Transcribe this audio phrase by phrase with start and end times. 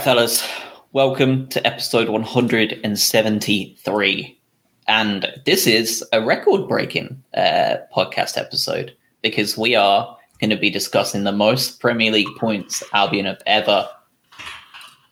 [0.00, 0.48] right, fellas,
[0.92, 4.40] welcome to episode 173.
[4.88, 10.70] And this is a record breaking uh, podcast episode because we are going to be
[10.70, 13.86] discussing the most Premier League points Albion have ever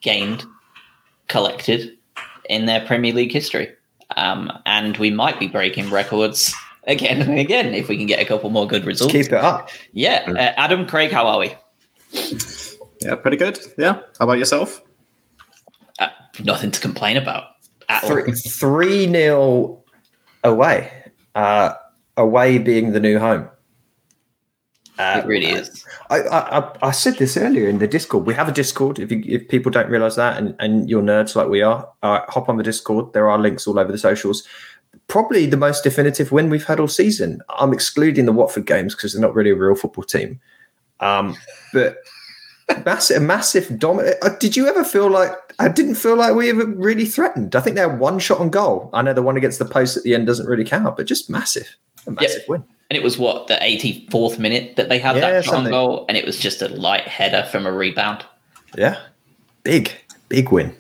[0.00, 0.46] gained,
[1.27, 1.98] collected
[2.48, 3.70] in their Premier League history.
[4.16, 6.55] Um, and we might be breaking records
[6.86, 9.12] again and again if we can get a couple more good results.
[9.12, 9.68] Keep it up.
[9.93, 10.25] Yeah.
[10.26, 11.54] Uh, Adam, Craig, how are we?
[13.00, 13.59] Yeah, pretty good.
[13.76, 14.00] Yeah.
[14.18, 14.82] How about yourself?
[15.98, 16.08] Uh,
[16.44, 17.44] nothing to complain about.
[18.04, 19.84] Three, three nil
[20.44, 20.93] away.
[21.34, 21.72] Uh,
[22.16, 23.48] away being the new home.
[24.98, 25.84] Uh, It really is.
[26.11, 28.26] I, I, I- I said this earlier in the Discord.
[28.26, 28.98] We have a Discord.
[28.98, 32.20] If you, if people don't realize that, and, and you're nerds like we are, uh,
[32.28, 33.12] hop on the Discord.
[33.12, 34.42] There are links all over the socials.
[35.06, 37.41] Probably the most definitive win we've had all season.
[37.58, 40.41] I'm excluding the Watford games because they're not really a real football team.
[41.01, 41.36] Um,
[41.73, 41.98] but
[42.84, 44.16] massive, a massive dominant.
[44.22, 47.56] Uh, did you ever feel like I didn't feel like we ever really threatened?
[47.56, 48.91] I think they had one shot on goal.
[48.92, 51.30] I know the one against the post at the end doesn't really count, but just
[51.30, 52.64] massive, a massive win.
[52.91, 56.06] And it was what the 84th minute that they had Yeah, that shot on goal,
[56.08, 58.24] and it was just a light header from a rebound.
[58.77, 58.98] Yeah,
[59.62, 59.92] big,
[60.28, 60.74] big win.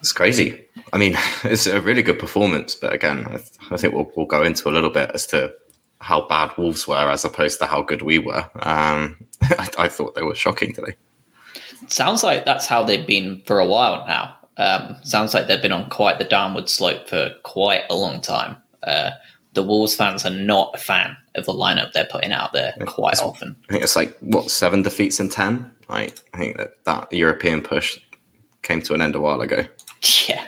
[0.00, 0.62] It's crazy.
[0.92, 4.26] I mean, it's a really good performance, but again, I, th- I think we'll, we'll
[4.26, 5.52] go into a little bit as to
[6.06, 8.48] how bad Wolves were as opposed to how good we were.
[8.60, 10.94] Um, I, I thought they were shocking today.
[11.88, 14.36] Sounds like that's how they've been for a while now.
[14.56, 18.56] Um, sounds like they've been on quite the downward slope for quite a long time.
[18.84, 19.10] Uh,
[19.54, 23.20] the Wolves fans are not a fan of the lineup they're putting out there quite
[23.20, 23.56] often.
[23.68, 25.68] I think it's like what seven defeats in ten.
[25.88, 27.98] Like I think that that European push
[28.62, 29.64] came to an end a while ago.
[30.28, 30.46] Yeah,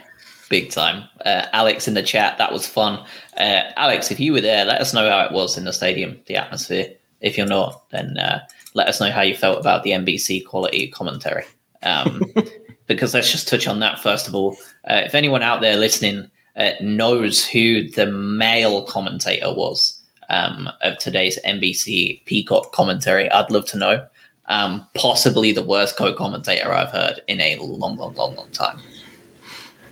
[0.49, 1.05] big time.
[1.25, 3.05] Uh, Alex in the chat, that was fun.
[3.37, 6.19] Uh, Alex, if you were there, let us know how it was in the stadium,
[6.27, 6.93] the atmosphere.
[7.21, 8.41] If you're not, then uh,
[8.75, 11.45] let us know how you felt about the NBC quality commentary.
[11.83, 12.23] Um,
[12.87, 14.57] because let's just touch on that first of all.
[14.89, 20.99] Uh, if anyone out there listening uh, knows who the male commentator was um, of
[20.99, 24.07] today's NBC Peacock commentary, I'd love to know.
[24.47, 28.81] Um, possibly the worst co-commentator I've heard in a long, long, long, long time.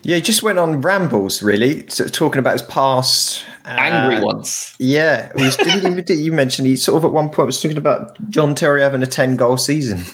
[0.06, 3.44] Yeah, he just went on rambles, really, sort of talking about his past.
[3.65, 4.72] angry uh, ones.
[4.78, 7.77] Yeah, he was, didn't even, you mentioned he sort of at one point was talking
[7.77, 10.05] about John Terry having a ten goal season.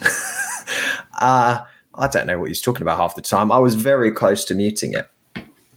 [1.21, 1.61] uh,
[1.95, 3.53] I don't know what he's talking about half the time.
[3.53, 5.11] I was very close to muting it,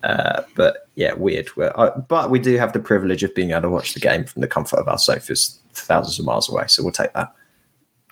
[0.01, 1.49] uh, but yeah, weird.
[1.59, 4.39] I, but we do have the privilege of being able to watch the game from
[4.39, 6.67] the comfort of our sofas, thousands of miles away.
[6.67, 7.35] So we'll take that.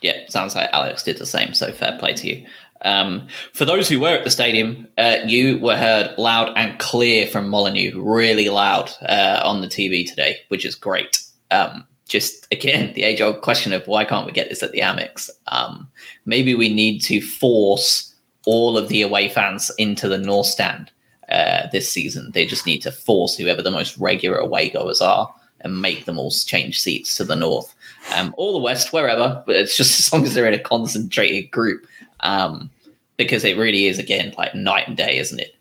[0.01, 1.53] Yeah, sounds like Alex did the same.
[1.53, 2.45] So fair play to you.
[2.83, 7.27] Um, for those who were at the stadium, uh, you were heard loud and clear
[7.27, 11.19] from Molineux, really loud uh, on the TV today, which is great.
[11.51, 14.81] Um, just again, the age old question of why can't we get this at the
[14.81, 15.29] Amex?
[15.47, 15.87] Um,
[16.25, 18.13] maybe we need to force
[18.45, 20.91] all of the away fans into the North Stand
[21.29, 22.31] uh, this season.
[22.33, 26.19] They just need to force whoever the most regular away goers are and make them
[26.19, 27.73] all change seats to the North
[28.15, 29.41] um, or the West, wherever.
[29.45, 31.87] But it's just as long as they're in a concentrated group,
[32.23, 32.69] um,
[33.17, 35.55] because it really is again like night and day, isn't it?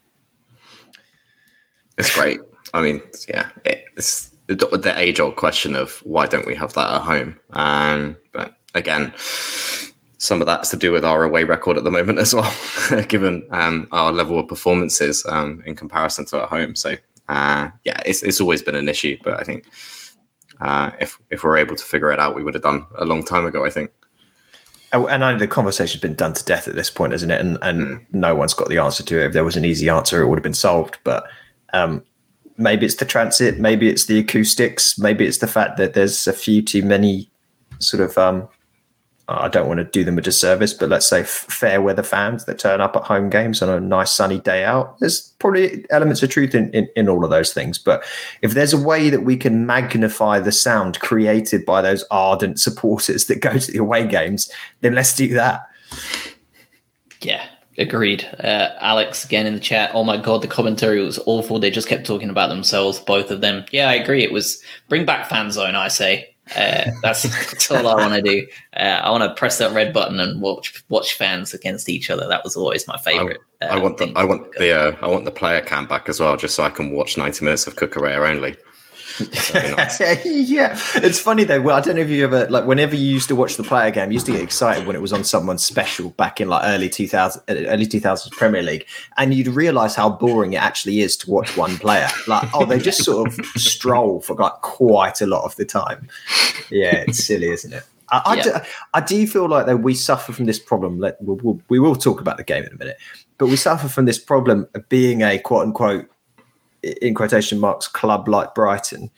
[1.99, 2.41] It's great.
[2.75, 7.03] I mean, yeah, it's the, age old question of why don't we have that at
[7.03, 7.39] home?
[7.53, 9.13] Um, but again,
[10.19, 12.55] some of that's to do with our away record at the moment as well,
[13.09, 16.75] given um, our level of performances um, in comparison to at home.
[16.75, 16.97] So
[17.29, 19.67] uh, yeah, it's it's always been an issue, but I think
[20.61, 23.25] uh, if if we're able to figure it out, we would have done a long
[23.25, 23.65] time ago.
[23.65, 23.91] I think.
[24.93, 27.41] Oh, And I know the conversation's been done to death at this point, isn't it?
[27.41, 29.27] And and no one's got the answer to it.
[29.27, 30.99] If there was an easy answer, it would have been solved.
[31.05, 31.25] But
[31.73, 32.03] um,
[32.59, 36.33] maybe it's the transit, maybe it's the acoustics, maybe it's the fact that there's a
[36.33, 37.31] few too many
[37.79, 38.19] sort of.
[38.19, 38.49] Um,
[39.29, 42.59] I don't want to do them a disservice, but let's say fair weather fans that
[42.59, 44.99] turn up at home games on a nice sunny day out.
[44.99, 47.79] There's probably elements of truth in, in, in all of those things.
[47.79, 48.05] But
[48.43, 53.27] if there's a way that we can magnify the sound created by those ardent supporters
[53.27, 55.69] that go to the away games, then let's do that.
[57.21, 57.47] Yeah,
[57.79, 58.25] agreed.
[58.41, 59.93] Uh, Alex again in the chat.
[59.95, 61.61] Oh my god, the commentary was awful.
[61.61, 63.65] They just kept talking about themselves, both of them.
[63.71, 64.25] Yeah, I agree.
[64.25, 65.77] It was bring back fan zone.
[65.77, 66.32] I say.
[66.57, 68.47] Uh, that's, that's all I want to do.
[68.77, 72.27] Uh, I want to press that red button and watch watch fans against each other.
[72.27, 73.41] That was always my favorite.
[73.63, 76.21] uh, I want the I want the uh, I want the player cam back as
[76.21, 78.57] well, just so I can watch ninety minutes of Cucurella only.
[79.19, 80.01] That'd be nice.
[80.25, 81.61] yeah, it's funny though.
[81.61, 83.91] Well, I don't know if you ever like whenever you used to watch the player
[83.91, 86.63] game, you used to get excited when it was on someone special back in like
[86.65, 88.87] early two thousand, early two thousands Premier League,
[89.17, 92.09] and you'd realize how boring it actually is to watch one player.
[92.27, 96.09] Like, oh, they just sort of stroll for like quite a lot of the time.
[96.71, 97.85] Yeah, it's silly, isn't it?
[98.11, 98.43] I, I, Yeah.
[98.43, 98.53] do,
[98.95, 100.99] I do feel like that we suffer from this problem.
[101.01, 102.99] Let, we'll, we'll, we will talk about the game in a minute,
[103.39, 106.09] but we suffer from this problem of being a quote unquote,
[106.83, 109.11] in quotation marks, club like Brighton.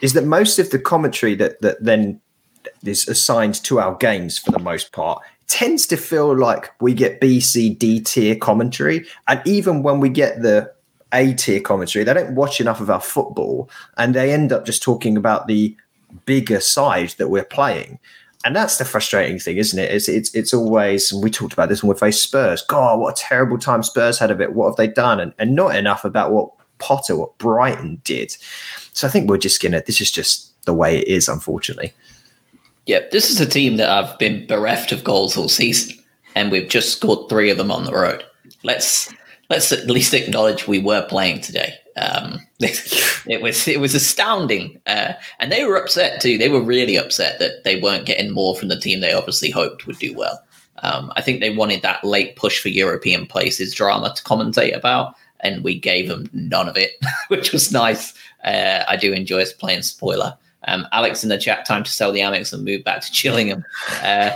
[0.00, 2.20] Is that most of the commentary that, that then
[2.84, 7.20] is assigned to our games for the most part tends to feel like we get
[7.20, 9.06] B, C, D tier commentary.
[9.28, 10.72] And even when we get the
[11.12, 14.82] A tier commentary, they don't watch enough of our football and they end up just
[14.82, 15.76] talking about the
[16.24, 17.98] bigger side that we're playing.
[18.44, 19.92] And that's the frustrating thing, isn't it?
[19.92, 22.62] It's it's it's always and we talked about this when we faced Spurs.
[22.62, 24.54] God, what a terrible time Spurs had of it.
[24.54, 25.20] What have they done?
[25.20, 26.50] And and not enough about what
[26.82, 28.36] Potter, what Brighton did.
[28.92, 31.92] So I think we're just gonna this is just the way it is, unfortunately.
[32.86, 35.96] Yeah, this is a team that I've been bereft of goals all season,
[36.34, 38.24] and we've just scored three of them on the road.
[38.64, 39.12] Let's
[39.48, 41.74] let's at least acknowledge we were playing today.
[41.96, 46.38] Um, it was it was astounding, uh, and they were upset too.
[46.38, 49.86] They were really upset that they weren't getting more from the team they obviously hoped
[49.86, 50.42] would do well.
[50.82, 55.14] Um, I think they wanted that late push for European places drama to commentate about,
[55.42, 56.92] and we gave them none of it,
[57.28, 58.14] which was nice.
[58.44, 60.36] Uh, I do enjoy us playing spoiler.
[60.68, 63.64] Um, Alex in the chat, time to sell the Amex and move back to Gillingham.
[64.02, 64.30] Uh,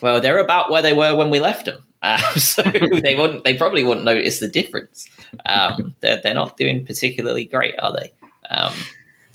[0.00, 3.44] well, they're about where they were when we left them, uh, so they wouldn't.
[3.44, 5.08] They probably wouldn't notice the difference.
[5.46, 8.12] Um, they're they're not doing particularly great, are they?
[8.50, 8.74] Um,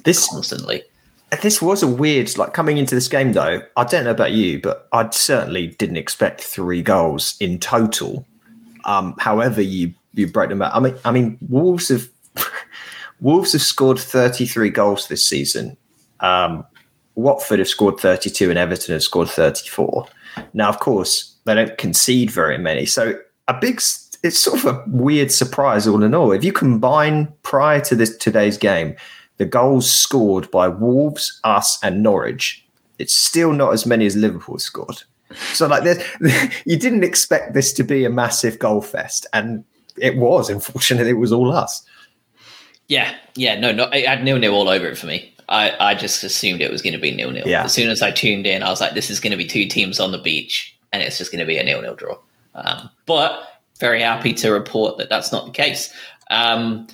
[0.03, 0.83] This constantly.
[1.41, 3.61] this was a weird like coming into this game though.
[3.77, 8.25] I don't know about you, but I certainly didn't expect three goals in total.
[8.83, 10.75] Um, however, you you broke them out.
[10.75, 12.09] I mean, I mean, Wolves have
[13.19, 15.77] Wolves have scored thirty three goals this season.
[16.19, 16.65] Um,
[17.15, 20.07] Watford have scored thirty two, and Everton have scored thirty four.
[20.53, 23.17] Now, of course, they don't concede very many, so
[23.47, 23.81] a big.
[24.23, 26.31] It's sort of a weird surprise, all in all.
[26.31, 28.95] If you combine prior to this today's game,
[29.37, 32.65] the goals scored by Wolves, us, and Norwich,
[32.97, 35.03] it's still not as many as Liverpool scored.
[35.53, 36.03] So, like, there's,
[36.65, 39.63] you didn't expect this to be a massive goal fest, and
[39.97, 40.49] it was.
[40.49, 41.83] Unfortunately, it was all us.
[42.87, 45.33] Yeah, yeah, no, no, it had nil nil all over it for me.
[45.49, 47.47] I, I just assumed it was going to be nil nil.
[47.47, 47.63] Yeah.
[47.63, 49.67] As soon as I tuned in, I was like, this is going to be two
[49.67, 52.17] teams on the beach, and it's just going to be a nil nil draw.
[52.53, 55.93] Um, but very happy to report that that's not the case.
[56.29, 56.87] Um,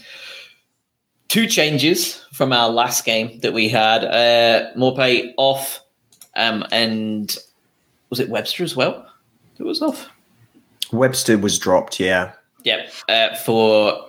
[1.27, 4.03] two changes from our last game that we had.
[4.03, 5.81] Uh, Maupay off,
[6.35, 7.37] um, and
[8.09, 9.07] was it Webster as well?
[9.57, 10.09] It was off.
[10.91, 12.33] Webster was dropped, yeah.
[12.63, 14.07] Yeah, uh, for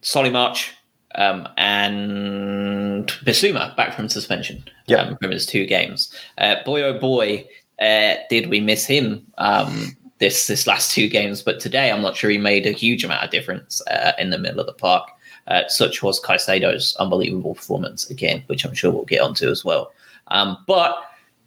[0.00, 0.72] Solly March
[1.14, 5.06] um, and Bissouma back from suspension Yep.
[5.06, 6.12] um, from his two games.
[6.38, 7.46] Uh, boy, oh boy,
[7.80, 11.42] uh, did we miss him um, this this last two games?
[11.42, 14.38] But today, I'm not sure he made a huge amount of difference uh, in the
[14.38, 15.08] middle of the park.
[15.46, 19.92] Uh, such was Caicedo's unbelievable performance again, which I'm sure we'll get onto as well.
[20.28, 20.96] Um, but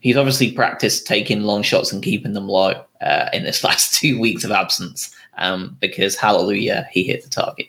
[0.02, 4.20] he's obviously practiced taking long shots and keeping them low uh, in this last two
[4.20, 7.68] weeks of absence um, because hallelujah, he hit the target.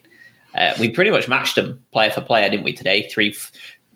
[0.54, 2.72] Uh, we pretty much matched him player for player, didn't we?
[2.72, 3.34] Today, three.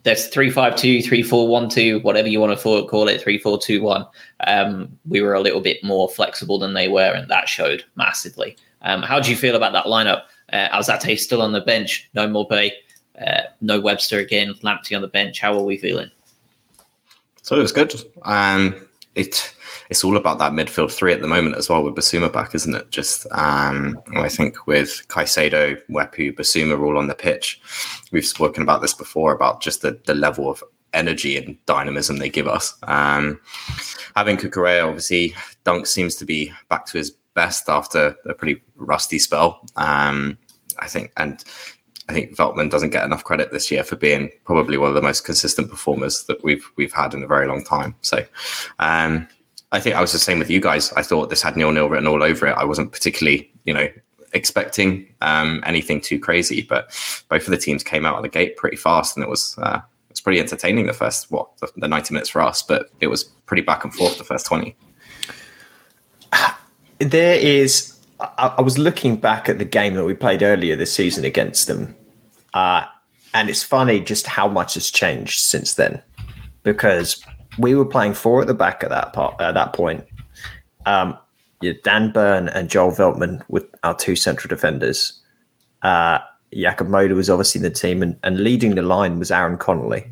[0.04, 3.38] There's three five two, three four one two, whatever you want to call it, three
[3.38, 4.06] four two one.
[4.46, 8.56] Um, we were a little bit more flexible than they were, and that showed massively.
[8.82, 10.22] Um, how do you feel about that lineup?
[10.52, 12.72] Uh, Alzate still on the bench, no Maupay,
[13.24, 15.40] uh, no Webster again, Lamptey on the bench.
[15.40, 16.10] How are we feeling?
[17.42, 17.94] So it was good.
[18.22, 19.54] Um, it
[19.92, 22.74] it's all about that midfield three at the moment as well with Bissouma back, isn't
[22.74, 22.90] it?
[22.90, 27.60] Just um, I think with Caicedo, Mwepu, Bissouma all on the pitch.
[28.10, 32.30] We've spoken about this before about just the, the level of energy and dynamism they
[32.30, 32.74] give us.
[32.84, 33.38] Um,
[34.16, 35.34] having Cucurella, obviously,
[35.64, 39.60] Dunk seems to be back to his best after a pretty rusty spell.
[39.76, 40.38] Um,
[40.78, 41.44] I think, and
[42.08, 45.02] I think Veltman doesn't get enough credit this year for being probably one of the
[45.02, 47.94] most consistent performers that we've we've had in a very long time.
[48.00, 48.24] So,
[48.78, 49.28] um,
[49.72, 50.92] I think I was the same with you guys.
[50.92, 52.52] I thought this had nil nil written all over it.
[52.52, 53.88] I wasn't particularly, you know,
[54.34, 56.90] expecting um, anything too crazy, but
[57.28, 59.80] both of the teams came out of the gate pretty fast, and it was uh,
[59.80, 63.06] it was pretty entertaining the first what the, the ninety minutes for us, but it
[63.06, 64.76] was pretty back and forth the first twenty.
[66.98, 67.98] There is.
[68.20, 71.66] I, I was looking back at the game that we played earlier this season against
[71.66, 71.96] them,
[72.54, 72.84] uh,
[73.34, 76.02] and it's funny just how much has changed since then.
[76.62, 77.24] Because
[77.58, 80.04] we were playing four at the back at that part at that point.
[80.86, 81.16] Um,
[81.60, 85.20] yeah, Dan Burn and Joel Veltman were our two central defenders.
[85.82, 86.18] Uh,
[86.54, 90.10] Jakub Moder was obviously in the team, and, and leading the line was Aaron Connolly.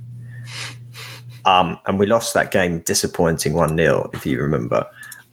[1.44, 4.86] Um, and we lost that game disappointing 1 0, if you remember.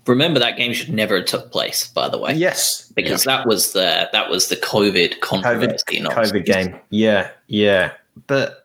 [0.05, 2.33] Remember that game should never have took place, by the way.
[2.33, 2.89] Yes.
[2.95, 5.99] because that was the that was the COVID COVID, controversy.
[5.99, 6.79] not- COVID game.
[6.89, 7.91] Yeah, yeah.
[8.25, 8.63] But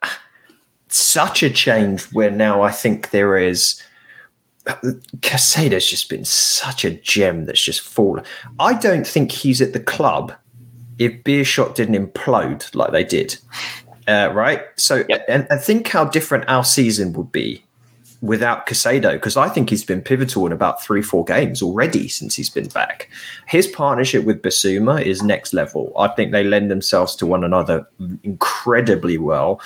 [0.93, 3.83] such a change where now I think there is
[4.65, 8.25] Caicedo's just been such a gem that's just fallen.
[8.61, 10.33] I don't think he's at the club
[10.99, 13.37] if Beerschot didn't implode like they did.
[14.07, 14.63] Uh, right?
[14.77, 15.25] So, yep.
[15.29, 17.65] and, and think how different our season would be
[18.21, 22.37] without Caicedo, because I think he's been pivotal in about three, four games already since
[22.37, 23.09] he's been back.
[23.49, 25.93] His partnership with Bissouma is next level.
[25.99, 27.85] I think they lend themselves to one another
[28.23, 29.61] incredibly well.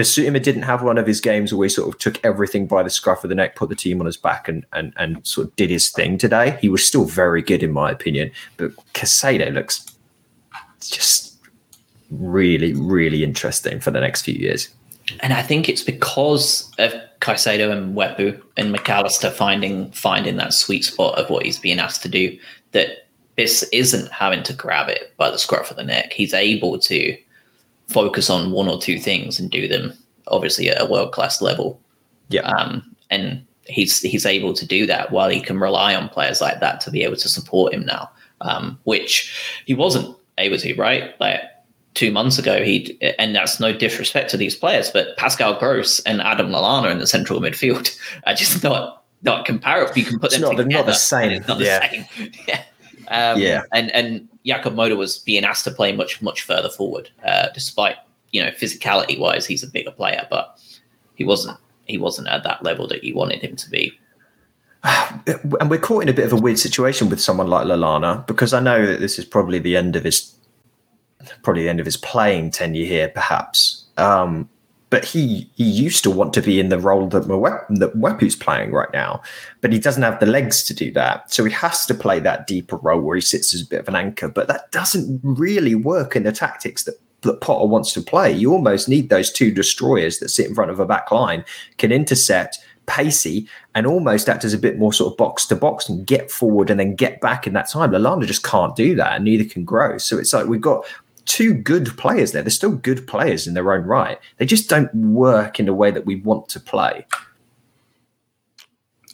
[0.00, 2.88] Bissouma didn't have one of his games where he sort of took everything by the
[2.88, 5.56] scruff of the neck, put the team on his back, and and and sort of
[5.56, 6.58] did his thing today.
[6.62, 9.84] He was still very good in my opinion, but Caicedo looks
[10.80, 11.36] just
[12.10, 14.70] really, really interesting for the next few years.
[15.20, 20.86] And I think it's because of Caicedo and Mwepu and McAllister finding finding that sweet
[20.86, 22.38] spot of what he's being asked to do
[22.72, 26.14] that this isn't having to grab it by the scruff of the neck.
[26.14, 27.18] He's able to
[27.90, 29.92] focus on one or two things and do them
[30.28, 31.80] obviously at a world class level.
[32.28, 32.42] Yeah.
[32.42, 36.60] Um, and he's he's able to do that while he can rely on players like
[36.60, 41.18] that to be able to support him now, um, which he wasn't able to, right?
[41.20, 41.42] Like
[41.94, 46.20] two months ago, he and that's no disrespect to these players, but Pascal Gross and
[46.20, 49.92] Adam Lallana in the central midfield are just not not comparable.
[49.96, 50.84] You can put it's them not, together.
[50.84, 51.44] Not the same.
[51.46, 51.90] Not the yeah.
[51.90, 52.06] same.
[52.48, 52.62] yeah.
[53.10, 53.62] Um, yeah.
[53.72, 57.96] And and Jakub Moder was being asked to play much much further forward, uh, despite
[58.30, 60.58] you know physicality wise, he's a bigger player, but
[61.16, 63.98] he wasn't he wasn't at that level that you wanted him to be.
[65.60, 68.54] And we're caught in a bit of a weird situation with someone like Lallana because
[68.54, 70.34] I know that this is probably the end of his
[71.42, 73.84] probably the end of his playing tenure here, perhaps.
[73.96, 74.48] Um,
[74.90, 78.36] but he he used to want to be in the role that Mwe- that Mwepu's
[78.36, 79.22] playing right now,
[79.60, 81.32] but he doesn't have the legs to do that.
[81.32, 83.88] So he has to play that deeper role where he sits as a bit of
[83.88, 84.28] an anchor.
[84.28, 88.32] But that doesn't really work in the tactics that that Potter wants to play.
[88.32, 91.44] You almost need those two destroyers that sit in front of a back line,
[91.76, 95.88] can intercept, pacey, and almost act as a bit more sort of box to box
[95.88, 97.90] and get forward and then get back in that time.
[97.90, 100.04] Lallana just can't do that, and neither can Gross.
[100.04, 100.84] So it's like we've got
[101.30, 102.42] two good players there.
[102.42, 104.18] They're still good players in their own right.
[104.38, 107.06] They just don't work in the way that we want to play.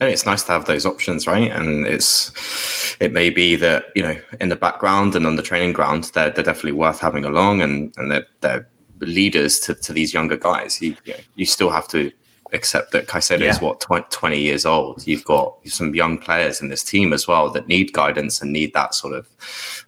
[0.00, 1.50] And it's nice to have those options, right?
[1.50, 5.74] And it's it may be that you know in the background and on the training
[5.74, 8.68] ground they're they're definitely worth having along, and and they're they're
[9.00, 10.80] leaders to, to these younger guys.
[10.80, 12.10] You you, know, you still have to
[12.52, 13.50] accept that Caicedo yeah.
[13.50, 15.06] is what 20, 20, years old.
[15.06, 18.72] You've got some young players in this team as well that need guidance and need
[18.74, 19.28] that sort of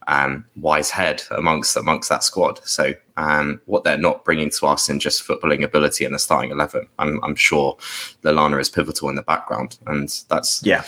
[0.08, 2.60] um, wise head amongst amongst that squad.
[2.66, 6.50] So um, what they're not bringing to us in just footballing ability in the starting
[6.50, 7.76] eleven, I'm, I'm sure
[8.22, 10.84] Lallana is pivotal in the background, and that's yeah,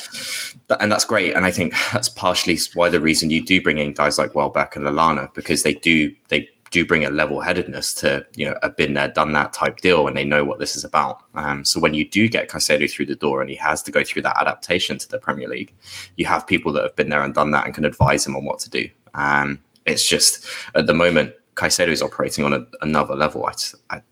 [0.69, 1.35] that, and that's great.
[1.35, 4.77] And I think that's partially why the reason you do bring in guys like Welbeck
[4.77, 8.71] and Lallana because they do they do bring a level headedness to you know a
[8.71, 11.25] been there, done that type deal, and they know what this is about.
[11.35, 14.05] Um, so when you do get Caicedo through the door and he has to go
[14.05, 15.75] through that adaptation to the Premier League,
[16.17, 18.45] you have people that have been there and done that and can advise him on
[18.45, 18.89] what to do.
[19.15, 23.47] Um, it's just at the moment Caicedo is operating on a, another level.
[23.47, 23.53] I,
[23.97, 24.03] I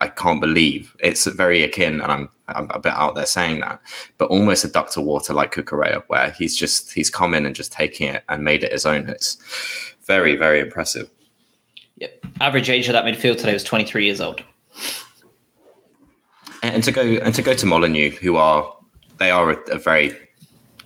[0.00, 3.80] I can't believe it's very akin, and I'm I'm a bit out there saying that,
[4.16, 7.54] but almost a duck to water like Cucurella, where he's just he's come in and
[7.54, 9.08] just taking it and made it his own.
[9.08, 9.38] It's
[10.02, 11.10] very very impressive.
[12.00, 12.26] Yep.
[12.40, 14.42] Average age of that midfield today was 23 years old.
[16.62, 18.76] And to go and to go to Molineux, who are
[19.18, 20.16] they are a, a, very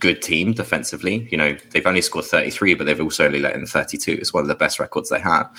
[0.01, 1.29] good team defensively.
[1.31, 4.13] You know, they've only scored 33, but they've also only let in 32.
[4.13, 5.51] It's one of the best records they have.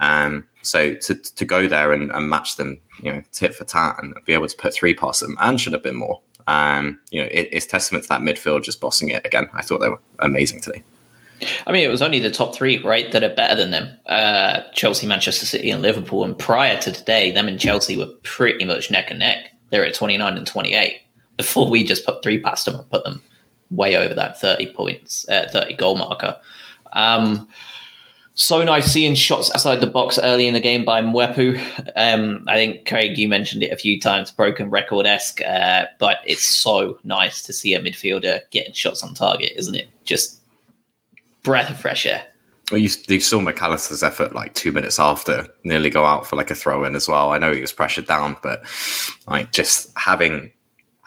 [0.00, 3.96] Um, so to to go there and, and, match them, you know, tit for tat
[4.00, 6.20] and be able to put three past them and should have been more.
[6.46, 9.48] Um, you know, it, it's testament to that midfield just bossing it again.
[9.52, 10.82] I thought they were amazing today.
[11.66, 14.62] I mean, it was only the top three, right, that are better than them uh,
[14.72, 16.24] Chelsea, Manchester City, and Liverpool.
[16.24, 19.52] And prior to today, them and Chelsea were pretty much neck and neck.
[19.70, 21.00] They're at 29 and 28
[21.36, 23.22] before we just put three past them and put them
[23.70, 26.36] way over that 30 points, uh, 30 goal marker.
[26.92, 27.48] Um,
[28.34, 31.60] so nice seeing shots outside the box early in the game by Mwepu.
[31.96, 36.18] Um, I think, Craig, you mentioned it a few times, broken record esque, uh, but
[36.24, 39.88] it's so nice to see a midfielder getting shots on target, isn't it?
[40.04, 40.40] Just
[41.42, 42.24] breath of fresh air.
[42.70, 46.50] Well, you, you saw McAllister's effort like two minutes after nearly go out for like
[46.50, 47.32] a throw in as well.
[47.32, 48.62] I know he was pressured down, but
[49.26, 50.52] like just having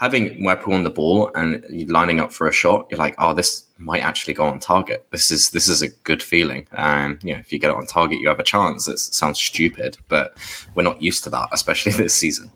[0.02, 3.64] having Mwepu on the ball and lining up for a shot, you're like, oh, this
[3.78, 5.06] might actually go on target.
[5.12, 6.68] This is this is a good feeling.
[6.72, 8.88] And um, you know, if you get it on target, you have a chance.
[8.88, 10.36] It sounds stupid, but
[10.74, 12.52] we're not used to that, especially this season.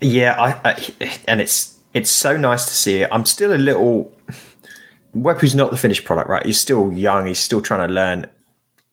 [0.00, 3.08] Yeah, I, I and it's it's so nice to see it.
[3.12, 4.10] I'm still a little
[5.16, 6.44] Mwepu's not the finished product, right?
[6.44, 7.26] He's still young.
[7.26, 8.26] He's still trying to learn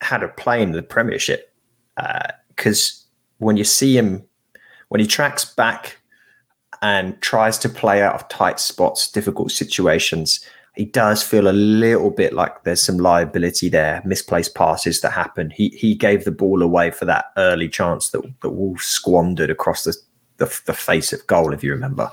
[0.02, 1.54] how to play in the Premiership.
[1.96, 4.24] Because uh, when you see him,
[4.90, 5.98] when he tracks back
[6.82, 12.10] and tries to play out of tight spots, difficult situations, he does feel a little
[12.10, 15.52] bit like there's some liability there, misplaced passes that happen.
[15.52, 19.84] He he gave the ball away for that early chance that that Wolves squandered across
[19.84, 19.96] the
[20.38, 22.12] the, the face of goal, if you remember.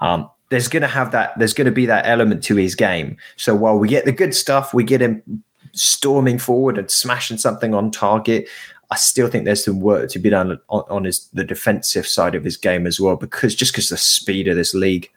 [0.00, 1.36] Um, there's going to have that.
[1.36, 3.16] There's going to be that element to his game.
[3.34, 5.42] So while we get the good stuff, we get him
[5.72, 8.48] storming forward and smashing something on target.
[8.92, 12.36] I still think there's some work to be done on, on his the defensive side
[12.36, 15.10] of his game as well, because just because the speed of this league.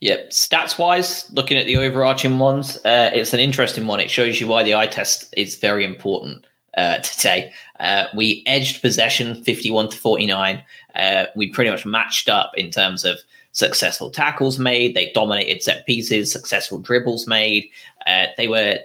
[0.00, 4.00] Yeah, stats wise, looking at the overarching ones, uh, it's an interesting one.
[4.00, 6.46] It shows you why the eye test is very important
[6.76, 7.54] uh, today.
[7.80, 10.62] Uh, we edged possession 51 to 49.
[10.94, 13.18] Uh, we pretty much matched up in terms of
[13.56, 14.94] successful tackles made.
[14.94, 17.70] They dominated set pieces, successful dribbles made.
[18.06, 18.78] Uh, they were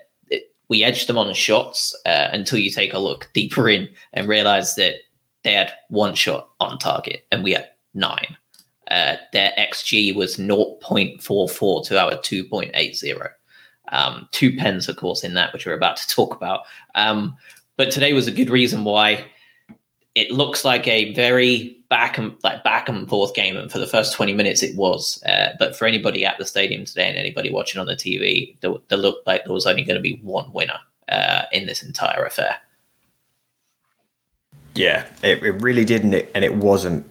[0.70, 4.76] we edged them on shots uh, until you take a look deeper in and realize
[4.76, 4.96] that
[5.44, 8.38] they had one shot on target and we had nine.
[8.90, 13.30] Uh, their XG was 0.44 to our 2.80.
[13.90, 16.62] Um, two pens, of course, in that, which we're about to talk about.
[16.96, 17.36] Um,
[17.76, 19.26] but today was a good reason why
[20.16, 23.86] it looks like a very back and like back and forth game, and for the
[23.86, 25.22] first 20 minutes it was.
[25.24, 28.98] Uh, but for anybody at the stadium today and anybody watching on the TV, there,
[28.98, 30.80] looked like there was only going to be one winner
[31.10, 32.56] uh, in this entire affair.
[34.74, 37.06] Yeah, it, it really didn't, and it wasn't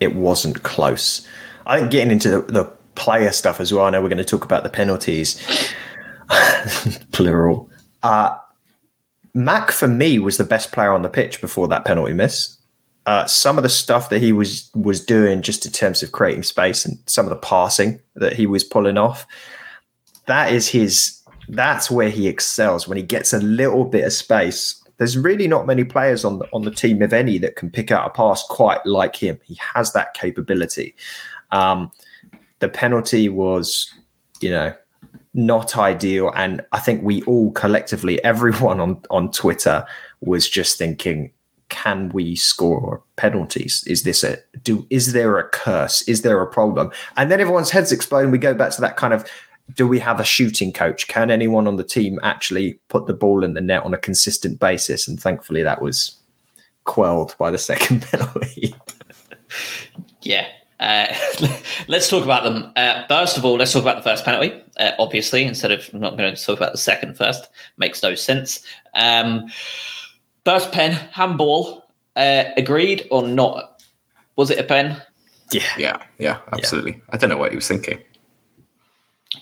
[0.00, 1.26] it wasn't close.
[1.66, 2.64] I think getting into the, the
[2.96, 3.86] player stuff as well.
[3.86, 5.42] I know we're going to talk about the penalties,
[7.12, 7.70] plural.
[8.02, 8.36] Uh,
[9.32, 12.53] Mac for me was the best player on the pitch before that penalty miss.
[13.06, 16.42] Uh, some of the stuff that he was was doing, just in terms of creating
[16.42, 19.26] space and some of the passing that he was pulling off,
[20.26, 21.20] that is his.
[21.48, 25.66] That's where he excels when he gets a little bit of space there's really not
[25.66, 28.44] many players on the, on the team, if any, that can pick out a pass
[28.44, 29.38] quite like him.
[29.44, 30.94] He has that capability.
[31.50, 31.90] Um,
[32.60, 33.92] the penalty was,
[34.40, 34.74] you know,
[35.34, 39.84] not ideal, and I think we all collectively, everyone on on Twitter,
[40.20, 41.32] was just thinking,
[41.68, 43.84] can we score penalties?
[43.86, 44.86] Is this a do?
[44.90, 46.02] Is there a curse?
[46.08, 46.90] Is there a problem?
[47.16, 49.24] And then everyone's heads explode, and we go back to that kind of
[49.74, 51.08] do we have a shooting coach?
[51.08, 54.60] Can anyone on the team actually put the ball in the net on a consistent
[54.60, 55.08] basis?
[55.08, 56.16] And thankfully, that was
[56.84, 58.74] quelled by the second penalty.
[60.22, 60.46] yeah.
[60.80, 61.14] Uh,
[61.88, 62.70] let's talk about them.
[62.76, 64.52] Uh, first of all, let's talk about the first penalty.
[64.76, 67.48] Uh, obviously, instead of I'm not going to talk about the second first,
[67.78, 68.62] makes no sense.
[68.94, 69.46] Um,
[70.44, 71.82] first pen, handball.
[72.16, 73.82] Uh, agreed or not?
[74.36, 75.00] Was it a pen?
[75.50, 76.92] Yeah, yeah, yeah, absolutely.
[76.92, 77.02] Yeah.
[77.10, 77.98] I don't know what he was thinking.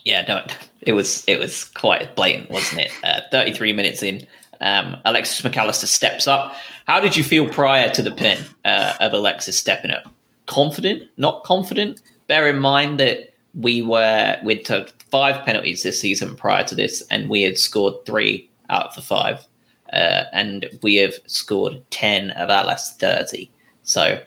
[0.05, 0.45] Yeah, no,
[0.81, 2.93] it was it was quite blatant, wasn't it?
[3.05, 4.27] Uh, Thirty three minutes in,
[4.61, 6.55] um, Alexis McAllister steps up.
[6.87, 10.05] How did you feel prior to the pin uh, of Alexis stepping up?
[10.47, 11.05] Confident?
[11.17, 12.01] Not confident?
[12.27, 17.03] Bear in mind that we were we took five penalties this season prior to this,
[17.11, 19.47] and we had scored three out of the five,
[19.93, 23.51] uh, and we have scored ten of our last thirty.
[23.83, 24.21] So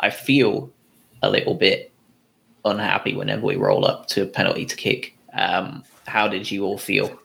[0.00, 0.70] I feel
[1.22, 1.92] a little bit
[2.64, 5.16] unhappy whenever we roll up to a penalty to kick.
[5.34, 7.18] Um, how did you all feel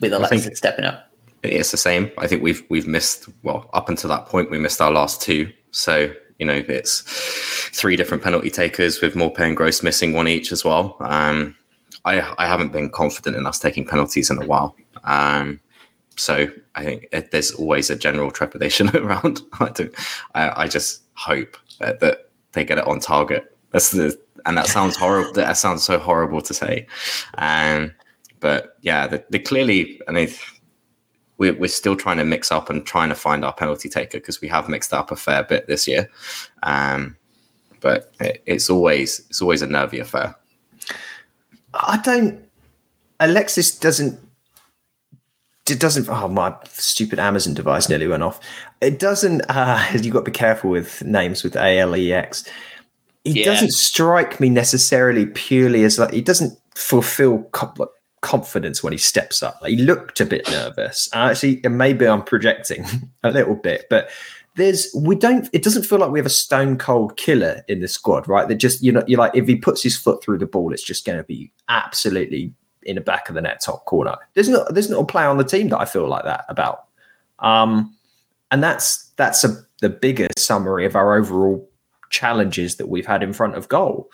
[0.00, 1.10] with Alexis stepping up?
[1.42, 2.10] It's the same.
[2.18, 5.52] I think we've we've missed well up until that point we missed our last two.
[5.70, 7.02] So you know it's
[7.72, 10.96] three different penalty takers with Maupay and Gross missing one each as well.
[11.00, 11.54] Um,
[12.04, 14.74] I I haven't been confident in us taking penalties in a while.
[15.04, 15.60] Um,
[16.16, 19.42] so I think it, there's always a general trepidation around.
[19.60, 19.90] I, do,
[20.34, 23.56] I, I just hope that, that they get it on target.
[23.70, 25.32] That's the and that sounds horrible.
[25.32, 26.86] That sounds so horrible to say.
[27.36, 27.92] Um,
[28.40, 30.28] but yeah, they, they clearly, I mean,
[31.38, 34.40] we're, we're still trying to mix up and trying to find our penalty taker because
[34.40, 36.08] we have mixed up a fair bit this year.
[36.62, 37.16] Um,
[37.80, 40.34] but it, it's always it's always a nervy affair.
[41.74, 42.42] I don't.
[43.20, 44.18] Alexis doesn't.
[45.68, 46.08] It doesn't.
[46.08, 48.40] Oh, my stupid Amazon device nearly went off.
[48.80, 49.42] It doesn't.
[49.48, 52.44] Uh, you got to be careful with names with A L E X
[53.26, 53.46] he yeah.
[53.46, 57.50] doesn't strike me necessarily purely as like he doesn't fulfill
[58.20, 59.58] confidence when he steps up.
[59.60, 61.08] Like, he looked a bit nervous.
[61.12, 62.86] Uh, actually, maybe I'm projecting
[63.24, 64.10] a little bit, but
[64.54, 65.50] there's we don't.
[65.52, 68.48] It doesn't feel like we have a stone cold killer in the squad, right?
[68.48, 70.84] That just you know you're like if he puts his foot through the ball, it's
[70.84, 72.52] just going to be absolutely
[72.86, 74.16] in the back of the net, top corner.
[74.34, 76.84] There's not there's not a player on the team that I feel like that about.
[77.40, 77.94] Um,
[78.50, 81.68] and that's that's a the bigger summary of our overall
[82.10, 84.10] challenges that we've had in front of goal.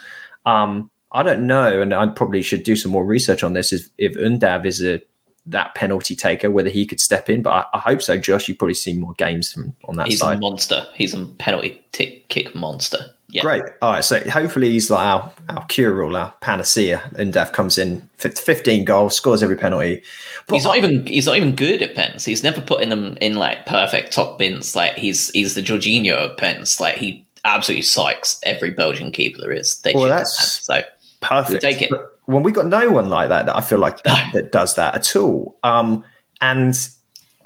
[0.46, 3.72] Um, I don't know, and I probably should do some more research on this.
[3.72, 5.00] If, if Undav is a
[5.46, 8.16] that penalty taker, whether he could step in, but I, I hope so.
[8.16, 10.38] Josh, you've probably seen more games from on that He's side.
[10.38, 10.86] a monster.
[10.94, 12.98] He's a penalty kick monster.
[13.32, 13.40] Yeah.
[13.42, 13.62] Great.
[13.80, 14.04] All right.
[14.04, 16.98] So hopefully he's like our, our cure all, our panacea.
[17.14, 20.02] Undav comes in, 15 goals, scores every penalty.
[20.46, 22.26] But He's not even he's not even good at pens.
[22.26, 24.76] He's never putting them in like perfect top bins.
[24.76, 26.78] Like he's he's the Jorginho of pens.
[26.78, 29.78] Like he absolutely psychs every Belgian keeper there is.
[29.80, 30.48] They Well, that's- have.
[30.82, 30.82] so
[31.22, 31.62] perfect.
[31.62, 31.88] We'll take it.
[31.90, 34.74] But when we got no one like that, that I feel like that, that does
[34.74, 35.56] that at all.
[35.62, 36.04] Um,
[36.42, 36.74] and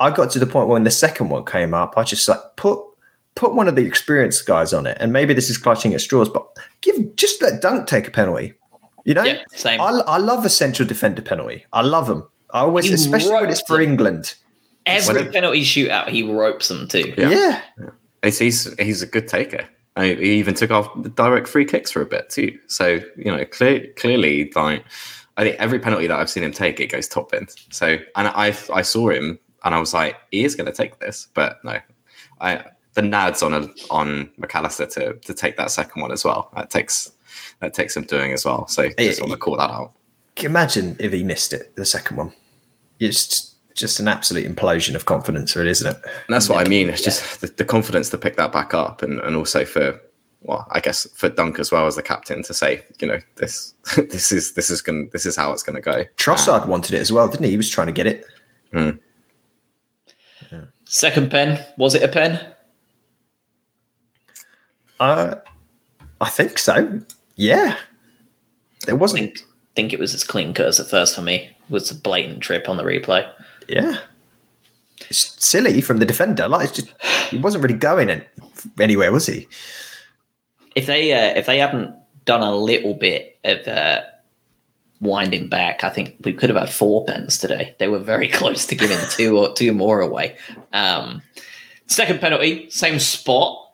[0.00, 2.80] I got to the point when the second one came up, I just like put
[3.36, 6.28] put one of the experienced guys on it, and maybe this is clutching at straws,
[6.28, 6.44] but
[6.80, 8.54] give just let Dunk take a penalty.
[9.04, 9.80] You know, yeah, same.
[9.80, 11.64] I, I love a central defender penalty.
[11.72, 12.28] I love them.
[12.50, 13.90] I always, He especially when it's for them.
[13.90, 14.34] England.
[14.84, 17.14] Every when- penalty shootout, he ropes them too.
[17.16, 17.60] Yeah.
[17.78, 17.90] Yeah,
[18.24, 19.64] He's, he's he's a good taker.
[19.94, 22.58] I mean, he even took off the direct free kicks for a bit too.
[22.66, 24.84] So you know, clear, clearly, like
[25.36, 27.50] I think every penalty that I've seen him take, it goes top end.
[27.70, 30.98] So and I I saw him and I was like, he is going to take
[31.00, 31.78] this, but no,
[32.40, 32.64] I
[32.96, 36.50] the nads on a, on McAllister to to take that second one as well.
[36.56, 37.12] That takes
[37.60, 38.66] that takes him doing as well.
[38.66, 39.92] So just want to call that out.
[40.38, 42.32] imagine if he missed it, the second one.
[42.98, 46.02] It's just an absolute implosion of confidence, really, isn't it?
[46.04, 46.88] And that's what I mean.
[46.88, 50.00] It's just the, the confidence to pick that back up, and, and also for,
[50.40, 53.74] well, I guess for Dunk as well as the captain to say, you know, this
[53.96, 56.04] this is this is going this is how it's going to go.
[56.16, 57.50] Trossard um, wanted it as well, didn't he?
[57.50, 58.24] He was trying to get it.
[58.72, 58.90] Hmm.
[60.88, 62.55] Second pen, was it a pen?
[64.98, 65.36] Uh,
[66.20, 67.00] I think so.
[67.36, 67.76] Yeah.
[68.86, 69.20] There wasn't.
[69.20, 71.50] think think it was as clean cut as at first for me.
[71.68, 73.30] Was a blatant trip on the replay.
[73.68, 73.98] Yeah.
[75.10, 76.48] It's silly from the defender.
[76.48, 76.94] Like, it's just,
[77.30, 78.24] he wasn't really going in,
[78.80, 79.46] anywhere, was he?
[80.74, 84.02] If they uh, if they hadn't done a little bit of uh,
[85.00, 87.74] winding back, I think we could have had four pens today.
[87.78, 90.36] They were very close to giving two or two more away.
[90.72, 91.22] Um,
[91.86, 93.65] second penalty, same spot.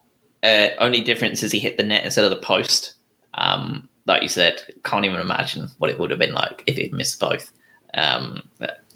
[0.42, 2.94] Uh, only difference is he hit the net instead of the post.
[3.34, 6.92] Um, like you said, can't even imagine what it would have been like if he'd
[6.92, 7.52] missed both.
[7.94, 8.42] Um,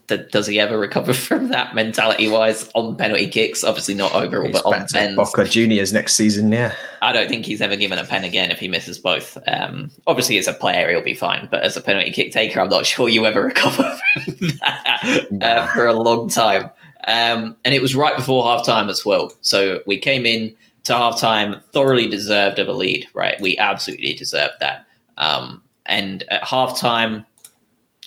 [0.08, 3.64] th- does he ever recover from that mentality wise on penalty kicks?
[3.64, 5.16] Obviously not overall, He's but on pens.
[5.16, 6.74] Boca Juniors next season, yeah.
[7.02, 9.38] I don't think he's ever given a pen again if he misses both.
[9.46, 12.68] Um, obviously, as a player, he'll be fine, but as a penalty kick taker, I'm
[12.68, 13.82] not sure you ever recover
[14.24, 16.70] from that uh, for a long time.
[17.08, 19.32] Um, and it was right before half time as well.
[19.40, 20.54] So we came in
[20.86, 23.40] to half time thoroughly deserved of a lead, right?
[23.40, 24.86] We absolutely deserved that.
[25.18, 27.26] Um, and at half time,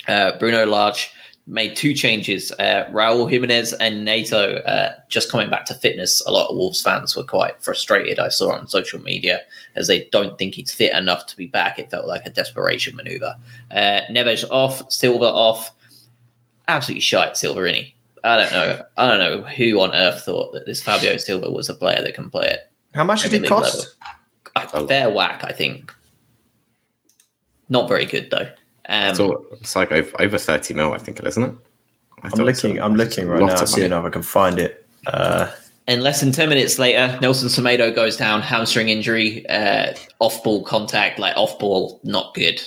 [0.08, 1.12] uh, Bruno Lage
[1.46, 2.52] made two changes.
[2.54, 6.22] Uh, Raul Jimenez and Neto uh, just coming back to fitness.
[6.26, 8.20] A lot of Wolves fans were quite frustrated.
[8.20, 9.42] I saw on social media
[9.76, 11.80] as they don't think he's fit enough to be back.
[11.80, 13.36] It felt like a desperation maneuver.
[13.72, 15.72] Uh, Neves off, Silva off.
[16.68, 17.94] Absolutely shite, Silverini.
[18.23, 18.84] I don't know.
[18.97, 22.13] I don't know who on earth thought that this Fabio Silva was a player that
[22.15, 22.71] can play it.
[22.93, 23.95] How much did it cost?
[24.55, 24.84] level.
[24.84, 25.93] A fair whack, I think.
[27.69, 28.49] Not very good though.
[28.88, 31.55] Um, So it's like over, over thirty mil, I think it is, isn't it?
[32.23, 32.79] I I'm thought it's looking.
[32.79, 34.86] a- I'm looking right now, of seeing if I can find it.
[35.08, 35.51] Uh,
[35.88, 40.63] And less than 10 minutes later, Nelson Semedo goes down, hamstring injury, uh, off ball
[40.63, 42.62] contact, like off ball, not good.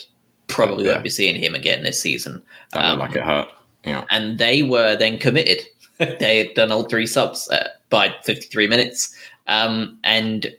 [0.48, 0.92] Probably Yeah.
[0.92, 2.42] won't be seeing him again this season.
[2.72, 3.48] That Um, like it hurt.
[3.84, 4.04] Yeah.
[4.10, 5.66] And they were then committed.
[5.98, 9.14] they had done all three subs uh, by 53 minutes.
[9.46, 10.54] Um, and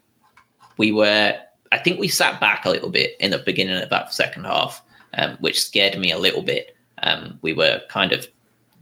[0.78, 1.38] we were,
[1.72, 4.82] I think we sat back a little bit in the beginning of that second half,
[5.16, 6.76] um, which scared me a little bit.
[7.02, 8.28] Um, we were kind of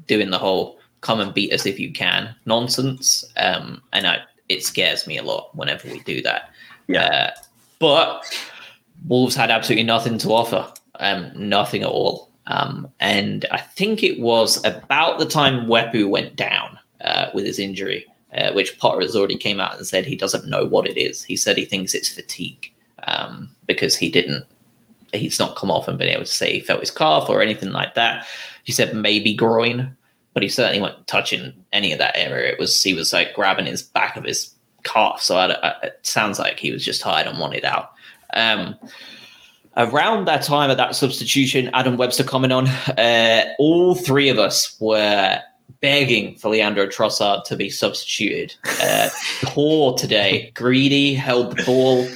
[0.08, 3.26] doing the whole come and beat us if you can nonsense.
[3.38, 6.52] Um, and I, it scares me a lot whenever we do that.
[6.88, 7.06] Yeah.
[7.06, 7.32] Uh,
[7.80, 8.24] but
[9.08, 12.30] Wolves had absolutely nothing to offer, um, nothing at all.
[12.48, 17.60] Um, and I think it was about the time Mwepu went down uh, with his
[17.60, 20.98] injury, uh, which Potter has already came out and said he doesn't know what it
[20.98, 21.24] is.
[21.24, 22.72] He said he thinks it's fatigue
[23.08, 24.46] um, because he didn't,
[25.14, 27.72] he's not come off and been able to say he felt his calf or anything
[27.72, 28.26] like that.
[28.64, 29.96] He said maybe groin,
[30.34, 32.52] but he certainly wasn't touching any of that area.
[32.52, 35.22] It was he was like grabbing his back of his calf.
[35.22, 37.92] So I, I, it sounds like he was just tired and wanted out.
[38.34, 38.76] Um,
[39.78, 44.76] around that time of that substitution, Adam Webster coming on, uh, all three of us
[44.80, 45.40] were
[45.80, 48.56] begging for Leandro Trossard to be substituted.
[48.82, 49.10] Uh,
[49.44, 52.08] poor today, greedy, held the ball,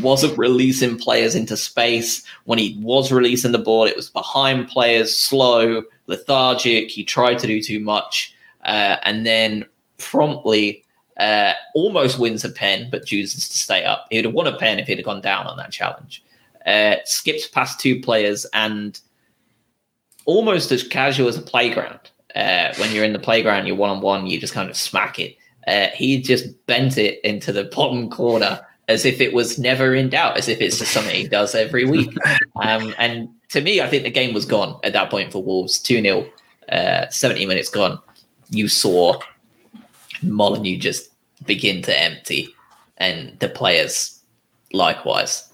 [0.00, 2.24] wasn't releasing players into space.
[2.44, 6.90] When he was releasing the ball, it was behind players, slow, lethargic.
[6.90, 9.64] He tried to do too much, uh, and then
[9.98, 10.84] promptly.
[11.16, 14.06] Uh, almost wins a pen, but chooses to stay up.
[14.08, 16.22] He'd have won a pen if he'd have gone down on that challenge
[16.68, 19.00] uh, skips past two players and
[20.26, 21.98] almost as casual as a playground.
[22.36, 25.18] Uh, when you're in the playground, you're one on one, you just kind of smack
[25.18, 25.36] it.
[25.66, 30.08] Uh, he just bent it into the bottom corner as if it was never in
[30.08, 32.14] doubt, as if it's just something he does every week.
[32.60, 35.78] Um, and to me, I think the game was gone at that point for Wolves.
[35.78, 36.28] 2 0,
[36.72, 38.00] uh, 70 minutes gone.
[38.50, 39.20] You saw
[40.22, 41.10] Molineux just
[41.46, 42.52] begin to empty,
[42.96, 44.20] and the players
[44.72, 45.47] likewise.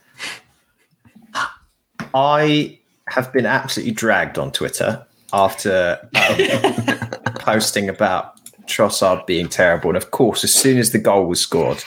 [2.15, 7.09] I have been absolutely dragged on Twitter after um,
[7.41, 9.91] posting about Trossard being terrible.
[9.91, 11.83] And of course, as soon as the goal was scored,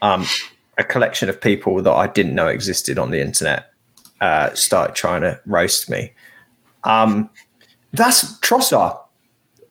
[0.00, 0.24] um,
[0.78, 3.72] a collection of people that I didn't know existed on the internet
[4.20, 6.12] uh, started trying to roast me.
[6.84, 7.28] Um,
[7.92, 8.98] that's Trossard.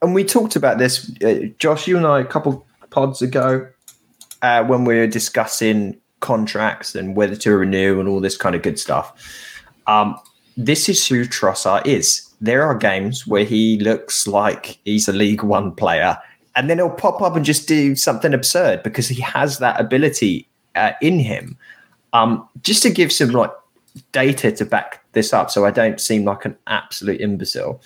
[0.01, 3.67] And we talked about this, uh, Josh, you and I, a couple pods ago,
[4.41, 8.61] uh, when we were discussing contracts and whether to renew and all this kind of
[8.61, 9.52] good stuff.
[9.87, 10.17] Um,
[10.57, 12.29] this is who Trossard is.
[12.41, 16.17] There are games where he looks like he's a League One player,
[16.55, 20.47] and then he'll pop up and just do something absurd because he has that ability
[20.75, 21.57] uh, in him.
[22.11, 23.51] Um, just to give some like
[24.11, 27.81] data to back this up, so I don't seem like an absolute imbecile.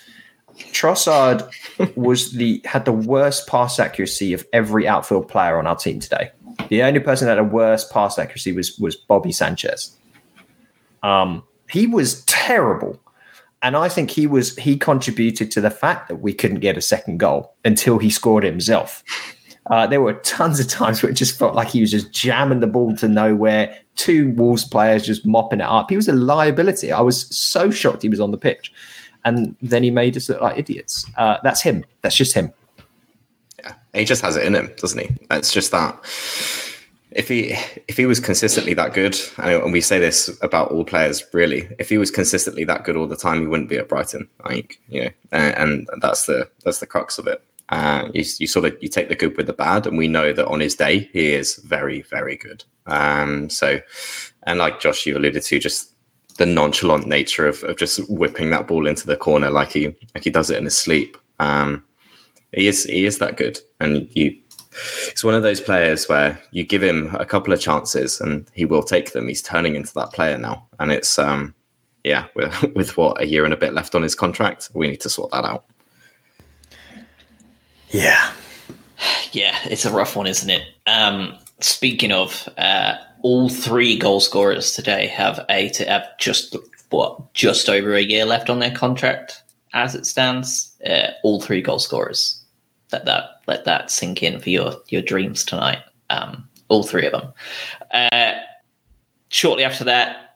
[0.56, 1.48] Trossard
[1.96, 6.30] was the had the worst pass accuracy of every outfield player on our team today.
[6.68, 9.96] The only person that had a worse pass accuracy was was Bobby Sanchez.
[11.02, 12.98] Um, he was terrible.
[13.62, 16.80] And I think he was he contributed to the fact that we couldn't get a
[16.80, 19.02] second goal until he scored himself.
[19.66, 22.60] Uh, there were tons of times where it just felt like he was just jamming
[22.60, 23.76] the ball to nowhere.
[23.96, 25.90] Two Wolves players just mopping it up.
[25.90, 26.92] He was a liability.
[26.92, 28.72] I was so shocked he was on the pitch,
[29.24, 31.04] and then he made us look like idiots.
[31.16, 31.84] Uh, that's him.
[32.02, 32.52] That's just him.
[33.58, 35.10] Yeah, he just has it in him, doesn't he?
[35.32, 35.98] It's just that
[37.12, 37.56] if he
[37.88, 41.88] if he was consistently that good, and we say this about all players, really, if
[41.88, 44.28] he was consistently that good all the time, he wouldn't be at Brighton.
[44.44, 47.42] I think you know, and, and that's the that's the crux of it.
[47.70, 50.32] Uh, you, you, sort of you take the good with the bad, and we know
[50.32, 52.64] that on his day he is very very good.
[52.86, 53.80] Um, so,
[54.44, 55.94] and like Josh, you alluded to, just
[56.36, 60.24] the nonchalant nature of, of just whipping that ball into the corner like he like
[60.24, 61.16] he does it in his sleep.
[61.40, 61.84] Um,
[62.52, 64.36] he is he is that good, and you
[65.10, 68.64] He's one of those players where you give him a couple of chances and he
[68.64, 69.28] will take them.
[69.28, 71.54] He's turning into that player now, and it's um,
[72.04, 75.00] yeah, with, with what a year and a bit left on his contract, we need
[75.00, 75.64] to sort that out.
[77.90, 78.32] Yeah,
[79.32, 80.62] yeah, it's a rough one, isn't it?
[80.86, 86.54] Um, speaking of, uh, all three goal scorers today have a to have just
[86.90, 89.42] what just over a year left on their contract
[89.74, 90.76] as it stands.
[90.86, 92.37] Uh, all three goal scorers
[92.92, 95.80] let that let that sink in for your your dreams tonight.
[96.10, 97.32] Um, all three of them.
[97.92, 98.34] Uh,
[99.30, 100.28] shortly after that,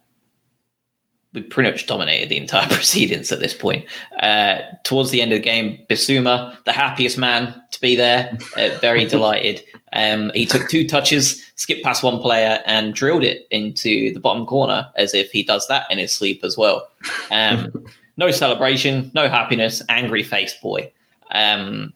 [1.35, 3.87] we pretty much dominated the entire proceedings at this point.
[4.21, 8.71] Uh, towards the end of the game, Bissouma, the happiest man to be there, uh,
[8.81, 9.63] very delighted.
[9.95, 14.47] Um, he took two touches, skipped past one player, and drilled it into the bottom
[14.47, 16.89] corner as if he does that in his sleep as well.
[17.31, 17.87] Um,
[18.17, 20.91] no celebration, no happiness, angry face boy.
[21.31, 21.93] Um,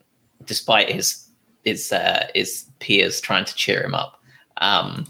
[0.46, 1.28] despite his
[1.64, 4.22] his uh, his peers trying to cheer him up.
[4.58, 5.06] Um,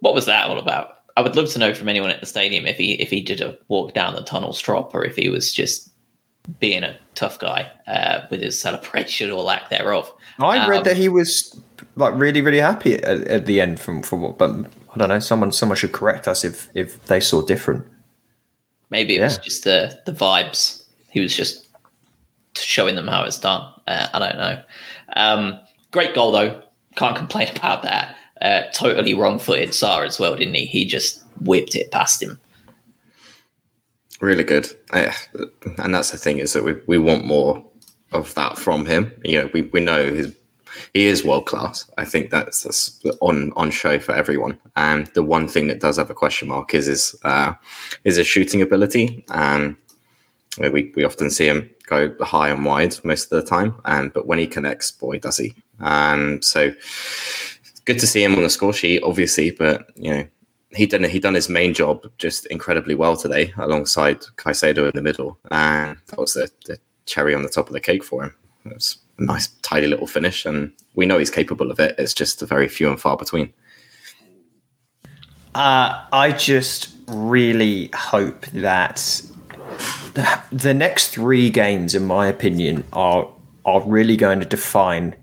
[0.00, 0.90] what was that all about?
[1.16, 3.40] I would love to know from anyone at the stadium if he if he did
[3.40, 5.90] a walk down the tunnel strop or if he was just
[6.60, 10.12] being a tough guy uh, with his celebration or lack thereof.
[10.38, 11.58] I um, read that he was
[11.96, 15.18] like really really happy at, at, the end from from what, but I don't know.
[15.20, 17.86] Someone someone should correct us if if they saw different.
[18.90, 19.24] Maybe it yeah.
[19.24, 20.84] was just the the vibes.
[21.10, 21.66] He was just
[22.56, 23.73] showing them how it's done.
[23.86, 24.62] Uh, I don't know.
[25.16, 26.62] Um, great goal though.
[26.96, 28.16] Can't complain about that.
[28.40, 30.66] Uh, totally wrong-footed Sá as well, didn't he?
[30.66, 32.38] He just whipped it past him.
[34.20, 37.64] Really good, and that's the thing is that we we want more
[38.12, 39.12] of that from him.
[39.24, 40.34] You know, we, we know his
[40.92, 41.90] he is world class.
[41.98, 44.58] I think that's, that's on on show for everyone.
[44.76, 47.54] And the one thing that does have a question mark is his uh,
[48.04, 49.24] is his shooting ability.
[49.28, 49.76] And
[50.58, 53.74] we we often see him go high and wide most of the time.
[53.84, 55.54] And but when he connects, boy, does he!
[55.80, 56.72] And so
[57.84, 59.50] good to see him on the score sheet, obviously.
[59.50, 60.26] But you know,
[60.70, 65.02] he done he done his main job just incredibly well today, alongside Caicedo in the
[65.02, 68.34] middle, and that was the, the cherry on the top of the cake for him.
[68.66, 71.94] It was a nice, tidy little finish, and we know he's capable of it.
[71.98, 73.52] It's just very few and far between.
[75.54, 79.22] Uh, I just really hope that
[80.52, 83.28] the next three games, in my opinion, are
[83.64, 85.14] are really going to define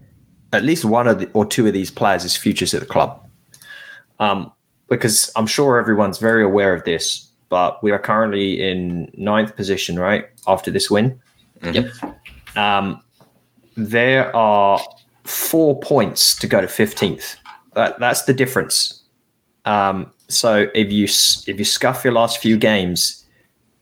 [0.54, 3.26] at least one of the, or two of these players' futures at the club.
[4.20, 4.52] Um,
[4.90, 9.98] because I'm sure everyone's very aware of this, but we are currently in ninth position,
[9.98, 10.26] right?
[10.48, 11.20] After this win.
[11.62, 12.06] Mm-hmm.
[12.06, 12.58] Yep.
[12.58, 13.02] Um,
[13.78, 14.82] there are
[15.24, 17.38] four points to go to 15th.
[17.74, 19.02] That, that's the difference.
[19.66, 23.21] Um, so if you if you scuff your last few games,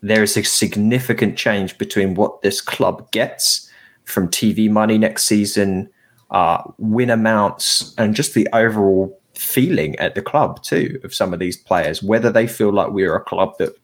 [0.02, 3.70] there is a significant change between what this club gets
[4.06, 5.90] from TV money next season,
[6.32, 11.40] uh, win amounts, and just the overall feeling at the club too of some of
[11.40, 12.04] these players.
[12.04, 13.76] Whether they feel like we're a club that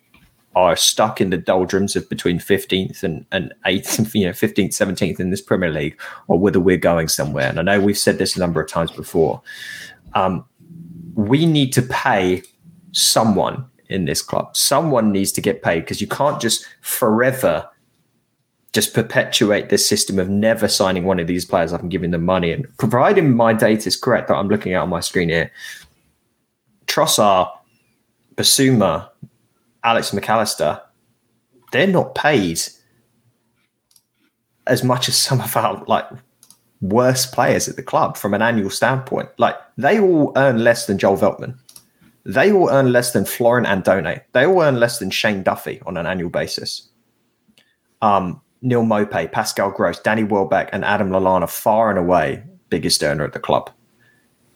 [0.56, 5.20] are stuck in the doldrums of between 15th and, and 8th, you know, 15th, 17th
[5.20, 7.50] in this Premier League, or whether we're going somewhere.
[7.50, 9.42] And I know we've said this a number of times before.
[10.14, 10.46] Um,
[11.14, 12.42] we need to pay
[12.94, 14.56] someone in this club.
[14.56, 17.70] Someone needs to get paid because you can't just forever
[18.74, 22.26] just perpetuate this system of never signing one of these players up and giving them
[22.26, 22.52] money.
[22.52, 25.50] And providing my data is correct that I'm looking at on my screen here,
[26.86, 27.50] Trossard,
[28.36, 29.10] Bissouma,
[29.82, 30.82] Alex McAllister,
[31.72, 32.60] they're not paid
[34.68, 36.06] as much as some of our like
[36.82, 39.30] worst players at the club from an annual standpoint.
[39.38, 41.58] Like they all earn less than Joel Veltman.
[42.26, 44.22] They all earn less than Florent Andone.
[44.32, 46.90] They all earn less than Shane Duffy on an annual basis.
[48.02, 53.24] Um, Neal Maupay, Pascal Gross, Danny Welbeck, and Adam Lallana far and away biggest earner
[53.24, 53.70] at the club.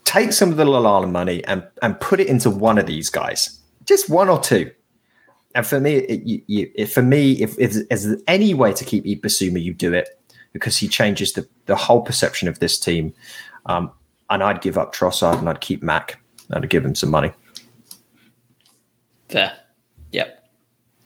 [0.03, 3.59] Take some of the Lallana money and and put it into one of these guys,
[3.85, 4.71] just one or two.
[5.53, 8.71] And for me, it, you, you, it, for me, if, if, if there's any way
[8.73, 10.09] to keep Bissouma, you do it
[10.53, 13.13] because he changes the, the whole perception of this team.
[13.65, 13.91] Um,
[14.29, 16.19] and I'd give up Trossard and I'd keep Mac.
[16.51, 17.31] I'd give him some money.
[19.29, 19.53] Fair.
[20.11, 20.49] Yep.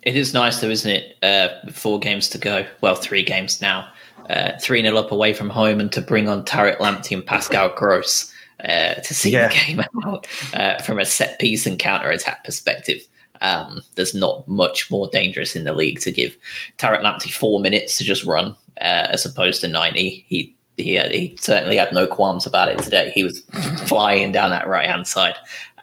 [0.04, 1.18] It is nice though, isn't it?
[1.24, 2.66] Uh, four games to go.
[2.82, 3.90] Well, three games now.
[4.30, 7.74] Uh, 3 nil up away from home and to bring on Tariq Lamptey and Pascal
[7.76, 8.34] Gross
[8.64, 9.50] uh, to see yeah.
[9.50, 13.06] the game out uh, from a set piece and counter attack perspective.
[13.42, 16.38] Um, there's not much more dangerous in the league to give
[16.78, 20.26] Tariq Lamptey four minutes to just run uh, as opposed to 90.
[20.28, 23.12] He he, had, he certainly had no qualms about it today.
[23.14, 23.42] He was
[23.86, 25.36] flying down that right hand side.